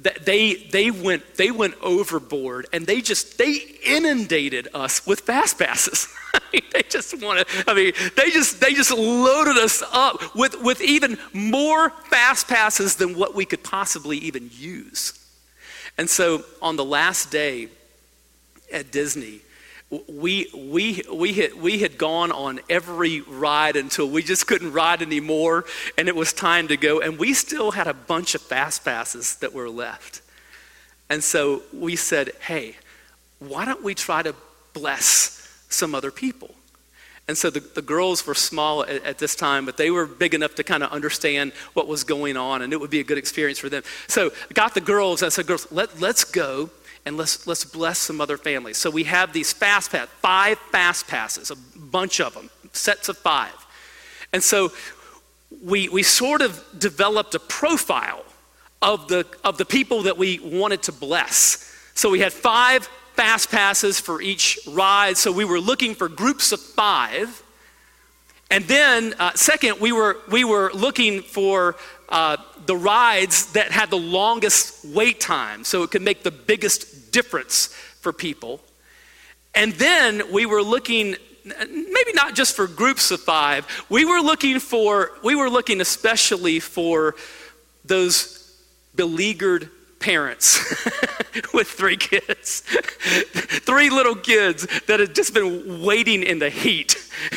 they, 0.00 0.54
they, 0.54 0.90
went, 0.90 1.36
they 1.36 1.50
went 1.50 1.74
overboard 1.82 2.66
and 2.72 2.86
they 2.86 3.00
just, 3.00 3.36
they 3.36 3.60
inundated 3.84 4.68
us 4.72 5.04
with 5.06 5.20
fast 5.20 5.58
passes. 5.58 6.08
I 6.34 6.40
mean, 6.52 6.62
they 6.72 6.82
just 6.82 7.20
wanted, 7.20 7.48
I 7.66 7.74
mean, 7.74 7.92
they 8.16 8.30
just, 8.30 8.60
they 8.60 8.74
just 8.74 8.92
loaded 8.92 9.56
us 9.56 9.82
up 9.92 10.36
with, 10.36 10.62
with 10.62 10.80
even 10.80 11.18
more 11.32 11.90
fast 11.90 12.46
passes 12.46 12.96
than 12.96 13.16
what 13.16 13.34
we 13.34 13.44
could 13.44 13.64
possibly 13.64 14.18
even 14.18 14.50
use. 14.52 15.14
And 15.96 16.08
so 16.08 16.44
on 16.62 16.76
the 16.76 16.84
last 16.84 17.32
day 17.32 17.68
at 18.72 18.92
Disney, 18.92 19.40
we, 19.90 20.50
we, 20.54 21.02
we, 21.10 21.32
had, 21.32 21.54
we 21.54 21.78
had 21.78 21.96
gone 21.96 22.30
on 22.30 22.60
every 22.68 23.22
ride 23.22 23.76
until 23.76 24.08
we 24.08 24.22
just 24.22 24.46
couldn't 24.46 24.72
ride 24.72 25.00
anymore, 25.00 25.64
and 25.96 26.08
it 26.08 26.16
was 26.16 26.32
time 26.32 26.68
to 26.68 26.76
go. 26.76 27.00
And 27.00 27.18
we 27.18 27.32
still 27.32 27.70
had 27.70 27.86
a 27.86 27.94
bunch 27.94 28.34
of 28.34 28.42
fast 28.42 28.84
passes 28.84 29.36
that 29.36 29.54
were 29.54 29.70
left. 29.70 30.20
And 31.08 31.24
so 31.24 31.62
we 31.72 31.96
said, 31.96 32.32
hey, 32.40 32.76
why 33.38 33.64
don't 33.64 33.82
we 33.82 33.94
try 33.94 34.22
to 34.22 34.34
bless 34.74 35.64
some 35.70 35.94
other 35.94 36.10
people? 36.10 36.54
And 37.26 37.36
so 37.36 37.48
the, 37.48 37.60
the 37.60 37.82
girls 37.82 38.26
were 38.26 38.34
small 38.34 38.84
at, 38.84 39.04
at 39.04 39.18
this 39.18 39.34
time, 39.34 39.64
but 39.64 39.78
they 39.78 39.90
were 39.90 40.06
big 40.06 40.34
enough 40.34 40.54
to 40.56 40.64
kind 40.64 40.82
of 40.82 40.90
understand 40.90 41.52
what 41.72 41.86
was 41.86 42.04
going 42.04 42.36
on, 42.36 42.60
and 42.60 42.74
it 42.74 42.80
would 42.80 42.90
be 42.90 43.00
a 43.00 43.04
good 43.04 43.18
experience 43.18 43.58
for 43.58 43.70
them. 43.70 43.82
So 44.06 44.32
got 44.52 44.74
the 44.74 44.82
girls, 44.82 45.22
I 45.22 45.30
said, 45.30 45.46
girls, 45.46 45.70
let, 45.72 45.98
let's 45.98 46.24
go 46.24 46.68
and 47.04 47.16
let's, 47.16 47.46
let's 47.46 47.64
bless 47.64 47.98
some 47.98 48.20
other 48.20 48.36
families. 48.36 48.76
So 48.76 48.90
we 48.90 49.04
have 49.04 49.32
these 49.32 49.52
fast 49.52 49.92
pass, 49.92 50.08
five 50.20 50.58
fast 50.70 51.06
passes, 51.06 51.50
a 51.50 51.56
bunch 51.76 52.20
of 52.20 52.34
them, 52.34 52.50
sets 52.72 53.08
of 53.08 53.16
five. 53.18 53.54
And 54.32 54.42
so 54.42 54.72
we, 55.62 55.88
we 55.88 56.02
sort 56.02 56.42
of 56.42 56.62
developed 56.78 57.34
a 57.34 57.40
profile 57.40 58.24
of 58.82 59.08
the, 59.08 59.26
of 59.42 59.58
the 59.58 59.64
people 59.64 60.02
that 60.02 60.18
we 60.18 60.38
wanted 60.40 60.82
to 60.84 60.92
bless. 60.92 61.64
So 61.94 62.10
we 62.10 62.20
had 62.20 62.32
five 62.32 62.88
fast 63.14 63.50
passes 63.50 63.98
for 63.98 64.22
each 64.22 64.58
ride, 64.68 65.16
so 65.16 65.32
we 65.32 65.44
were 65.44 65.60
looking 65.60 65.94
for 65.94 66.08
groups 66.08 66.52
of 66.52 66.60
five. 66.60 67.42
And 68.50 68.64
then, 68.64 69.14
uh, 69.18 69.32
second, 69.34 69.80
we 69.80 69.92
were, 69.92 70.18
we 70.30 70.44
were 70.44 70.70
looking 70.72 71.22
for 71.22 71.76
uh, 72.08 72.36
the 72.66 72.76
rides 72.76 73.52
that 73.52 73.70
had 73.70 73.90
the 73.90 73.98
longest 73.98 74.84
wait 74.84 75.20
time, 75.20 75.64
so 75.64 75.82
it 75.82 75.90
could 75.90 76.02
make 76.02 76.22
the 76.22 76.30
biggest 76.30 77.12
difference 77.12 77.66
for 78.00 78.12
people. 78.12 78.60
And 79.54 79.72
then 79.74 80.32
we 80.32 80.46
were 80.46 80.62
looking, 80.62 81.16
maybe 81.44 82.12
not 82.14 82.34
just 82.34 82.54
for 82.54 82.66
groups 82.66 83.10
of 83.10 83.20
five, 83.20 83.66
we 83.88 84.04
were 84.04 84.20
looking 84.20 84.60
for, 84.60 85.12
we 85.22 85.34
were 85.34 85.50
looking 85.50 85.80
especially 85.80 86.60
for 86.60 87.14
those 87.84 88.56
beleaguered 88.94 89.70
parents 89.98 90.58
with 91.54 91.68
three 91.68 91.96
kids. 91.96 92.60
three 93.66 93.90
little 93.90 94.14
kids 94.14 94.66
that 94.86 95.00
had 95.00 95.14
just 95.14 95.34
been 95.34 95.82
waiting 95.82 96.22
in 96.22 96.38
the 96.38 96.50
heat 96.50 96.96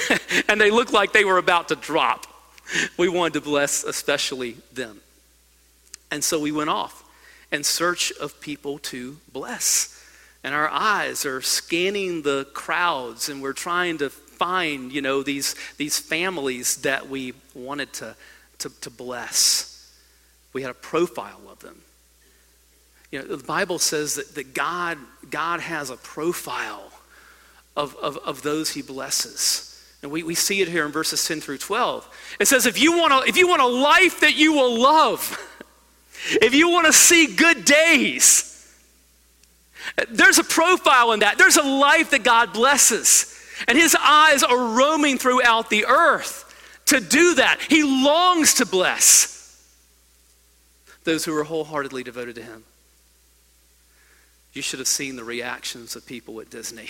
and 0.47 0.59
they 0.59 0.71
looked 0.71 0.93
like 0.93 1.13
they 1.13 1.25
were 1.25 1.37
about 1.37 1.69
to 1.69 1.75
drop. 1.75 2.27
We 2.97 3.09
wanted 3.09 3.33
to 3.33 3.41
bless 3.41 3.83
especially 3.83 4.57
them. 4.73 5.01
And 6.09 6.23
so 6.23 6.39
we 6.39 6.51
went 6.51 6.69
off 6.69 7.03
in 7.51 7.63
search 7.63 8.11
of 8.13 8.39
people 8.41 8.79
to 8.79 9.17
bless. 9.31 9.97
And 10.43 10.55
our 10.55 10.69
eyes 10.69 11.25
are 11.25 11.41
scanning 11.41 12.23
the 12.23 12.47
crowds 12.53 13.29
and 13.29 13.41
we're 13.41 13.53
trying 13.53 13.99
to 13.99 14.09
find, 14.09 14.91
you 14.91 15.01
know, 15.01 15.21
these, 15.21 15.55
these 15.77 15.99
families 15.99 16.77
that 16.77 17.09
we 17.09 17.33
wanted 17.53 17.93
to, 17.93 18.15
to, 18.59 18.69
to 18.81 18.89
bless. 18.89 19.93
We 20.53 20.63
had 20.63 20.71
a 20.71 20.75
profile 20.75 21.41
of 21.49 21.59
them. 21.59 21.81
You 23.11 23.19
know, 23.19 23.35
the 23.35 23.43
Bible 23.43 23.77
says 23.77 24.15
that, 24.15 24.35
that 24.35 24.53
God, 24.53 24.97
God 25.29 25.59
has 25.59 25.89
a 25.89 25.97
profile 25.97 26.91
of, 27.75 27.95
of, 27.97 28.17
of 28.17 28.41
those 28.41 28.71
he 28.71 28.81
blesses. 28.81 29.70
And 30.01 30.11
we, 30.11 30.23
we 30.23 30.35
see 30.35 30.61
it 30.61 30.67
here 30.67 30.85
in 30.85 30.91
verses 30.91 31.25
10 31.27 31.41
through 31.41 31.59
12. 31.59 32.37
It 32.39 32.47
says, 32.47 32.65
if 32.65 32.81
you, 32.81 32.97
want 32.97 33.13
a, 33.13 33.29
if 33.29 33.37
you 33.37 33.47
want 33.47 33.61
a 33.61 33.67
life 33.67 34.21
that 34.21 34.35
you 34.35 34.53
will 34.53 34.81
love, 34.81 35.37
if 36.41 36.53
you 36.53 36.69
want 36.69 36.87
to 36.87 36.93
see 36.93 37.35
good 37.35 37.65
days, 37.65 38.47
there's 40.09 40.39
a 40.39 40.43
profile 40.43 41.11
in 41.11 41.19
that. 41.19 41.37
There's 41.37 41.57
a 41.57 41.63
life 41.63 42.11
that 42.11 42.23
God 42.23 42.53
blesses. 42.53 43.27
And 43.67 43.77
his 43.77 43.95
eyes 43.95 44.41
are 44.43 44.75
roaming 44.75 45.17
throughout 45.17 45.69
the 45.69 45.85
earth 45.85 46.47
to 46.85 46.99
do 46.99 47.35
that. 47.35 47.59
He 47.61 47.83
longs 47.83 48.55
to 48.55 48.65
bless 48.65 49.31
those 51.03 51.25
who 51.25 51.35
are 51.35 51.43
wholeheartedly 51.43 52.03
devoted 52.03 52.35
to 52.35 52.43
him. 52.43 52.63
You 54.53 54.61
should 54.61 54.79
have 54.79 54.87
seen 54.87 55.15
the 55.15 55.23
reactions 55.23 55.95
of 55.95 56.05
people 56.05 56.41
at 56.41 56.49
Disney. 56.49 56.89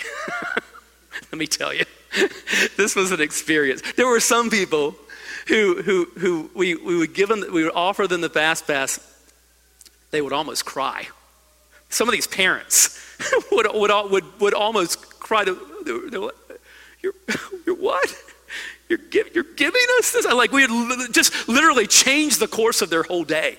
Let 1.32 1.38
me 1.38 1.48
tell 1.48 1.74
you, 1.74 1.86
this 2.78 2.96
was 2.96 3.12
an 3.12 3.22
experience. 3.22 3.82
There 3.96 4.08
were 4.08 4.20
some 4.20 4.50
people 4.50 4.96
who, 5.48 5.82
who, 5.82 6.06
who 6.18 6.52
we, 6.56 6.76
we, 6.76 6.98
would 6.98 7.14
give 7.14 7.30
them, 7.30 7.44
we 7.52 7.64
would 7.64 7.74
offer 7.74 8.08
them 8.08 8.22
the 8.22 8.30
fast 8.30 8.68
pass, 8.68 9.00
they 10.12 10.22
would 10.22 10.34
almost 10.34 10.66
cry. 10.66 11.08
Some 11.90 12.08
of 12.08 12.14
these 12.14 12.28
parents 12.28 13.00
would, 13.52 13.68
would, 13.74 14.12
would, 14.12 14.40
would 14.40 14.54
almost 14.54 15.20
cry. 15.20 15.44
You're, 17.02 17.14
you're 17.66 17.76
what? 17.76 18.16
You're, 18.90 19.00
give, 19.00 19.34
you're 19.34 19.46
giving 19.56 19.82
us 20.00 20.12
this? 20.12 20.26
Like 20.26 20.52
we 20.52 20.62
had 20.62 21.14
just 21.14 21.48
literally 21.48 21.88
changed 21.88 22.40
the 22.40 22.48
course 22.48 22.82
of 22.82 22.90
their 22.90 23.04
whole 23.04 23.24
day 23.24 23.58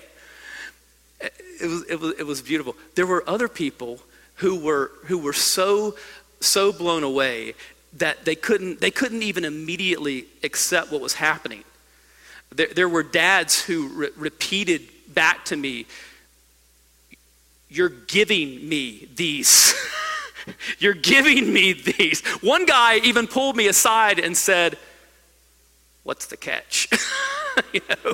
it 1.63 1.67
was, 1.67 1.83
it 1.83 1.99
was, 1.99 2.13
it 2.19 2.23
was 2.25 2.41
beautiful. 2.41 2.75
There 2.95 3.05
were 3.05 3.23
other 3.27 3.47
people 3.47 3.99
who 4.35 4.59
were, 4.59 4.91
who 5.05 5.17
were 5.17 5.33
so, 5.33 5.95
so 6.43 6.71
blown 6.71 7.03
away 7.03 7.53
that 7.93 8.25
they 8.25 8.35
couldn't, 8.35 8.81
they 8.81 8.91
couldn't 8.91 9.23
even 9.23 9.45
immediately 9.45 10.25
accept 10.43 10.91
what 10.91 11.01
was 11.01 11.13
happening. 11.13 11.63
There, 12.51 12.67
there 12.67 12.89
were 12.89 13.03
dads 13.03 13.63
who 13.63 13.87
re- 13.87 14.09
repeated 14.15 14.81
back 15.13 15.45
to 15.45 15.55
me, 15.55 15.85
You're 17.69 17.89
giving 17.89 18.67
me 18.67 19.07
these. 19.15 19.73
You're 20.79 20.93
giving 20.93 21.53
me 21.53 21.73
these. 21.73 22.21
One 22.41 22.65
guy 22.65 22.97
even 22.97 23.27
pulled 23.27 23.55
me 23.55 23.67
aside 23.67 24.19
and 24.19 24.35
said, 24.35 24.77
What's 26.03 26.25
the 26.25 26.37
catch? 26.37 26.89
you 27.73 27.81
know, 27.89 28.13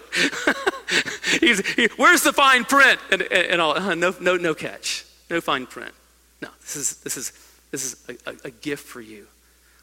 he, 1.39 1.87
where's 1.97 2.23
the 2.23 2.33
fine 2.33 2.65
print? 2.65 2.99
And, 3.11 3.21
and, 3.23 3.31
and 3.31 3.61
all, 3.61 3.77
uh, 3.77 3.95
no, 3.95 4.13
no, 4.19 4.35
no 4.35 4.53
catch, 4.53 5.05
no 5.29 5.41
fine 5.41 5.65
print. 5.65 5.93
No, 6.41 6.49
this 6.61 6.75
is, 6.75 6.97
this 6.97 7.17
is, 7.17 7.33
this 7.71 7.85
is 7.85 8.05
a, 8.25 8.29
a, 8.29 8.35
a 8.45 8.51
gift 8.51 8.85
for 8.85 9.01
you. 9.01 9.27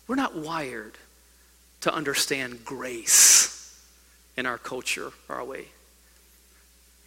We're 0.06 0.16
not 0.16 0.36
wired 0.36 0.98
to 1.82 1.94
understand 1.94 2.64
grace 2.64 3.80
in 4.36 4.46
our 4.46 4.58
culture, 4.58 5.12
are 5.28 5.44
we? 5.44 5.66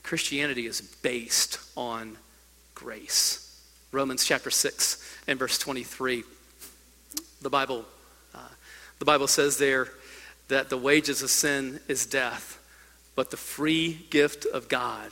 Christianity 0.04 0.66
is 0.66 0.82
based 0.82 1.60
on 1.76 2.18
grace. 2.76 3.46
Romans 3.92 4.26
chapter 4.26 4.50
6 4.50 5.22
and 5.28 5.38
verse 5.38 5.58
23. 5.58 6.24
The 7.42 7.50
Bible, 7.50 7.86
uh, 8.34 8.40
the 9.00 9.06
Bible 9.06 9.28
says 9.28 9.58
there 9.58 9.90
that 10.48 10.70
the 10.70 10.78
wages 10.78 11.22
of 11.22 11.30
sin 11.30 11.80
is 11.88 12.06
death, 12.06 12.60
but 13.16 13.32
the 13.32 13.38
free 13.38 14.06
gift 14.10 14.46
of 14.46 14.68
God 14.68 15.12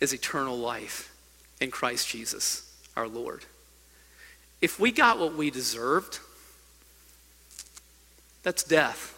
is 0.00 0.12
eternal 0.12 0.56
life 0.56 1.14
in 1.60 1.70
Christ 1.70 2.08
Jesus, 2.08 2.72
our 2.96 3.08
Lord. 3.08 3.44
If 4.60 4.78
we 4.78 4.92
got 4.92 5.18
what 5.18 5.34
we 5.34 5.50
deserved, 5.50 6.18
that's 8.42 8.62
death. 8.62 9.16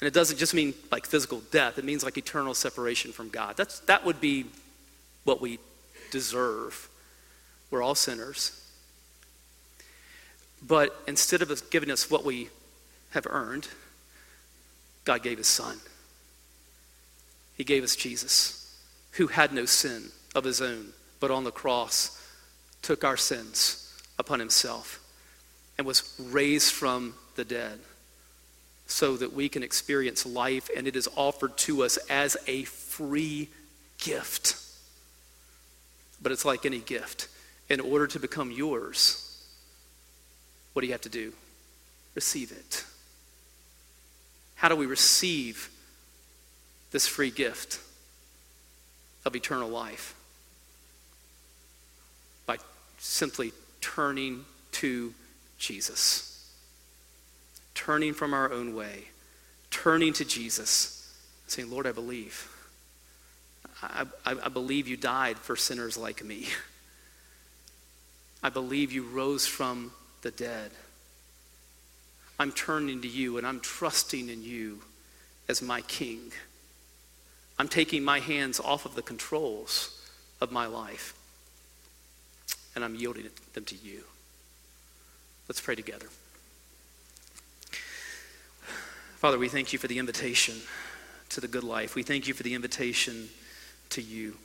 And 0.00 0.08
it 0.08 0.14
doesn't 0.14 0.38
just 0.38 0.54
mean 0.54 0.74
like 0.90 1.06
physical 1.06 1.40
death, 1.50 1.78
it 1.78 1.84
means 1.84 2.04
like 2.04 2.18
eternal 2.18 2.54
separation 2.54 3.12
from 3.12 3.28
God. 3.28 3.56
That's, 3.56 3.80
that 3.80 4.04
would 4.04 4.20
be 4.20 4.46
what 5.24 5.40
we 5.40 5.58
deserve. 6.10 6.88
We're 7.70 7.82
all 7.82 7.94
sinners. 7.94 8.60
But 10.66 10.96
instead 11.06 11.42
of 11.42 11.70
giving 11.70 11.90
us 11.90 12.10
what 12.10 12.24
we 12.24 12.48
have 13.10 13.26
earned, 13.28 13.68
God 15.04 15.22
gave 15.22 15.38
his 15.38 15.46
son. 15.46 15.78
He 17.56 17.64
gave 17.64 17.84
us 17.84 17.94
Jesus, 17.94 18.76
who 19.12 19.28
had 19.28 19.52
no 19.52 19.66
sin 19.66 20.06
of 20.34 20.44
his 20.44 20.60
own, 20.60 20.88
but 21.20 21.30
on 21.30 21.44
the 21.44 21.52
cross 21.52 22.20
took 22.82 23.04
our 23.04 23.16
sins 23.16 23.83
upon 24.18 24.38
himself 24.38 25.00
and 25.76 25.86
was 25.86 26.14
raised 26.18 26.72
from 26.72 27.14
the 27.36 27.44
dead 27.44 27.80
so 28.86 29.16
that 29.16 29.32
we 29.32 29.48
can 29.48 29.62
experience 29.62 30.26
life 30.26 30.68
and 30.76 30.86
it 30.86 30.96
is 30.96 31.08
offered 31.16 31.56
to 31.56 31.82
us 31.82 31.96
as 32.08 32.36
a 32.46 32.64
free 32.64 33.48
gift. 33.98 34.56
But 36.22 36.32
it's 36.32 36.44
like 36.44 36.66
any 36.66 36.80
gift. 36.80 37.28
In 37.68 37.80
order 37.80 38.06
to 38.08 38.20
become 38.20 38.50
yours, 38.50 39.42
what 40.72 40.82
do 40.82 40.86
you 40.86 40.92
have 40.92 41.00
to 41.02 41.08
do? 41.08 41.32
Receive 42.14 42.52
it. 42.52 42.84
How 44.56 44.68
do 44.68 44.76
we 44.76 44.86
receive 44.86 45.70
this 46.90 47.06
free 47.06 47.30
gift 47.30 47.80
of 49.24 49.34
eternal 49.34 49.68
life? 49.68 50.14
By 52.46 52.58
simply 52.98 53.52
turning 53.84 54.46
to 54.72 55.12
Jesus. 55.58 56.50
Turning 57.74 58.14
from 58.14 58.32
our 58.32 58.50
own 58.50 58.74
way, 58.74 59.04
turning 59.70 60.14
to 60.14 60.24
Jesus, 60.24 61.14
saying, 61.48 61.70
Lord, 61.70 61.86
I 61.86 61.92
believe. 61.92 62.50
I, 63.82 64.06
I, 64.24 64.36
I, 64.44 64.48
believe 64.48 64.88
you 64.88 64.96
died 64.96 65.36
for 65.36 65.54
sinners 65.54 65.98
like 65.98 66.24
me. 66.24 66.46
I 68.42 68.48
believe 68.48 68.90
you 68.90 69.02
rose 69.02 69.46
from 69.46 69.92
the 70.22 70.30
dead. 70.30 70.70
I'm 72.38 72.52
turning 72.52 73.02
to 73.02 73.08
you 73.08 73.36
and 73.36 73.46
I'm 73.46 73.60
trusting 73.60 74.30
in 74.30 74.42
you 74.42 74.80
as 75.46 75.60
my 75.60 75.82
king. 75.82 76.32
I'm 77.58 77.68
taking 77.68 78.02
my 78.02 78.20
hands 78.20 78.60
off 78.60 78.86
of 78.86 78.94
the 78.94 79.02
controls 79.02 80.08
of 80.40 80.50
my 80.50 80.66
life 80.66 81.14
and 82.74 82.84
I'm 82.84 82.94
yielding 82.94 83.28
them 83.52 83.64
to 83.64 83.74
you. 83.76 84.04
Let's 85.48 85.60
pray 85.60 85.74
together. 85.74 86.06
Father, 89.16 89.38
we 89.38 89.48
thank 89.48 89.72
you 89.72 89.78
for 89.78 89.88
the 89.88 89.98
invitation 89.98 90.54
to 91.30 91.40
the 91.40 91.48
good 91.48 91.64
life. 91.64 91.94
We 91.94 92.02
thank 92.02 92.28
you 92.28 92.34
for 92.34 92.42
the 92.42 92.54
invitation 92.54 93.28
to 93.90 94.02
you 94.02 94.36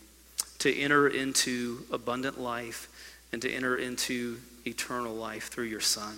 to 0.59 0.77
enter 0.77 1.07
into 1.07 1.85
abundant 1.91 2.39
life 2.39 2.89
and 3.31 3.41
to 3.41 3.51
enter 3.51 3.75
into 3.77 4.37
eternal 4.65 5.13
life 5.13 5.49
through 5.49 5.65
your 5.65 5.79
Son. 5.79 6.17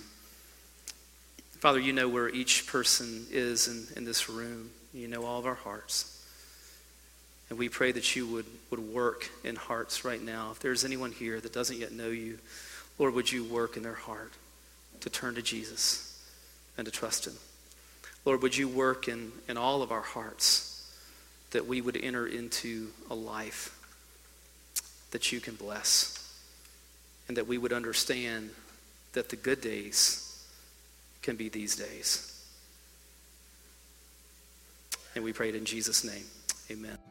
Father, 1.59 1.79
you 1.79 1.93
know 1.93 2.09
where 2.09 2.27
each 2.27 2.65
person 2.65 3.27
is 3.29 3.67
in, 3.67 3.97
in 3.97 4.03
this 4.03 4.29
room. 4.29 4.71
You 4.93 5.07
know 5.07 5.25
all 5.25 5.39
of 5.39 5.45
our 5.45 5.55
hearts. 5.55 6.10
And 7.51 7.59
we 7.59 7.67
pray 7.67 7.91
that 7.91 8.15
you 8.15 8.25
would, 8.27 8.45
would 8.69 8.79
work 8.79 9.29
in 9.43 9.57
hearts 9.57 10.05
right 10.05 10.23
now. 10.23 10.51
If 10.51 10.59
there's 10.59 10.85
anyone 10.85 11.11
here 11.11 11.37
that 11.37 11.51
doesn't 11.51 11.77
yet 11.77 11.91
know 11.91 12.07
you, 12.07 12.39
Lord, 12.97 13.13
would 13.13 13.29
you 13.29 13.43
work 13.43 13.75
in 13.75 13.83
their 13.83 13.93
heart 13.93 14.31
to 15.01 15.09
turn 15.09 15.35
to 15.35 15.41
Jesus 15.41 16.17
and 16.77 16.85
to 16.85 16.91
trust 16.91 17.27
him? 17.27 17.33
Lord, 18.23 18.41
would 18.41 18.55
you 18.55 18.69
work 18.69 19.09
in, 19.09 19.33
in 19.49 19.57
all 19.57 19.81
of 19.81 19.91
our 19.91 20.01
hearts 20.01 20.95
that 21.51 21.67
we 21.67 21.81
would 21.81 21.97
enter 21.97 22.25
into 22.25 22.87
a 23.09 23.15
life 23.15 23.77
that 25.11 25.33
you 25.33 25.41
can 25.41 25.55
bless 25.55 26.33
and 27.27 27.35
that 27.35 27.47
we 27.47 27.57
would 27.57 27.73
understand 27.73 28.51
that 29.11 29.27
the 29.27 29.35
good 29.35 29.59
days 29.59 30.41
can 31.21 31.35
be 31.35 31.49
these 31.49 31.75
days. 31.75 32.47
And 35.15 35.25
we 35.25 35.33
pray 35.33 35.49
it 35.49 35.55
in 35.55 35.65
Jesus' 35.65 36.05
name. 36.05 36.23
Amen. 36.71 37.10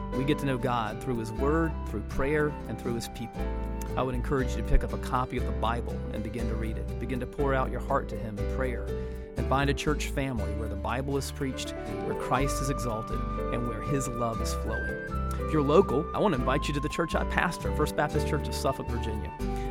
We 0.13 0.25
get 0.25 0.39
to 0.39 0.45
know 0.45 0.57
God 0.57 1.01
through 1.01 1.17
His 1.17 1.31
Word, 1.31 1.71
through 1.87 2.01
prayer, 2.01 2.51
and 2.67 2.79
through 2.79 2.95
His 2.95 3.07
people. 3.09 3.41
I 3.97 4.03
would 4.03 4.15
encourage 4.15 4.51
you 4.51 4.57
to 4.57 4.63
pick 4.63 4.83
up 4.83 4.93
a 4.93 4.97
copy 4.97 5.37
of 5.37 5.45
the 5.45 5.51
Bible 5.53 5.97
and 6.13 6.23
begin 6.23 6.47
to 6.47 6.55
read 6.55 6.77
it. 6.77 6.99
Begin 6.99 7.19
to 7.19 7.25
pour 7.25 7.53
out 7.53 7.71
your 7.71 7.79
heart 7.79 8.09
to 8.09 8.17
Him 8.17 8.37
in 8.37 8.55
prayer. 8.55 8.85
And 9.37 9.47
find 9.47 9.69
a 9.69 9.73
church 9.73 10.07
family 10.07 10.51
where 10.55 10.67
the 10.67 10.75
Bible 10.75 11.17
is 11.17 11.31
preached, 11.31 11.71
where 12.05 12.15
Christ 12.15 12.61
is 12.61 12.69
exalted, 12.69 13.19
and 13.53 13.67
where 13.67 13.81
His 13.81 14.07
love 14.07 14.41
is 14.41 14.53
flowing. 14.55 14.97
If 15.39 15.53
you're 15.53 15.61
local, 15.61 16.05
I 16.13 16.19
want 16.19 16.33
to 16.35 16.39
invite 16.39 16.67
you 16.67 16.73
to 16.73 16.79
the 16.79 16.89
church 16.89 17.15
I 17.15 17.23
pastor, 17.25 17.75
First 17.75 17.95
Baptist 17.95 18.27
Church 18.27 18.47
of 18.47 18.53
Suffolk, 18.53 18.87
Virginia. 18.89 19.31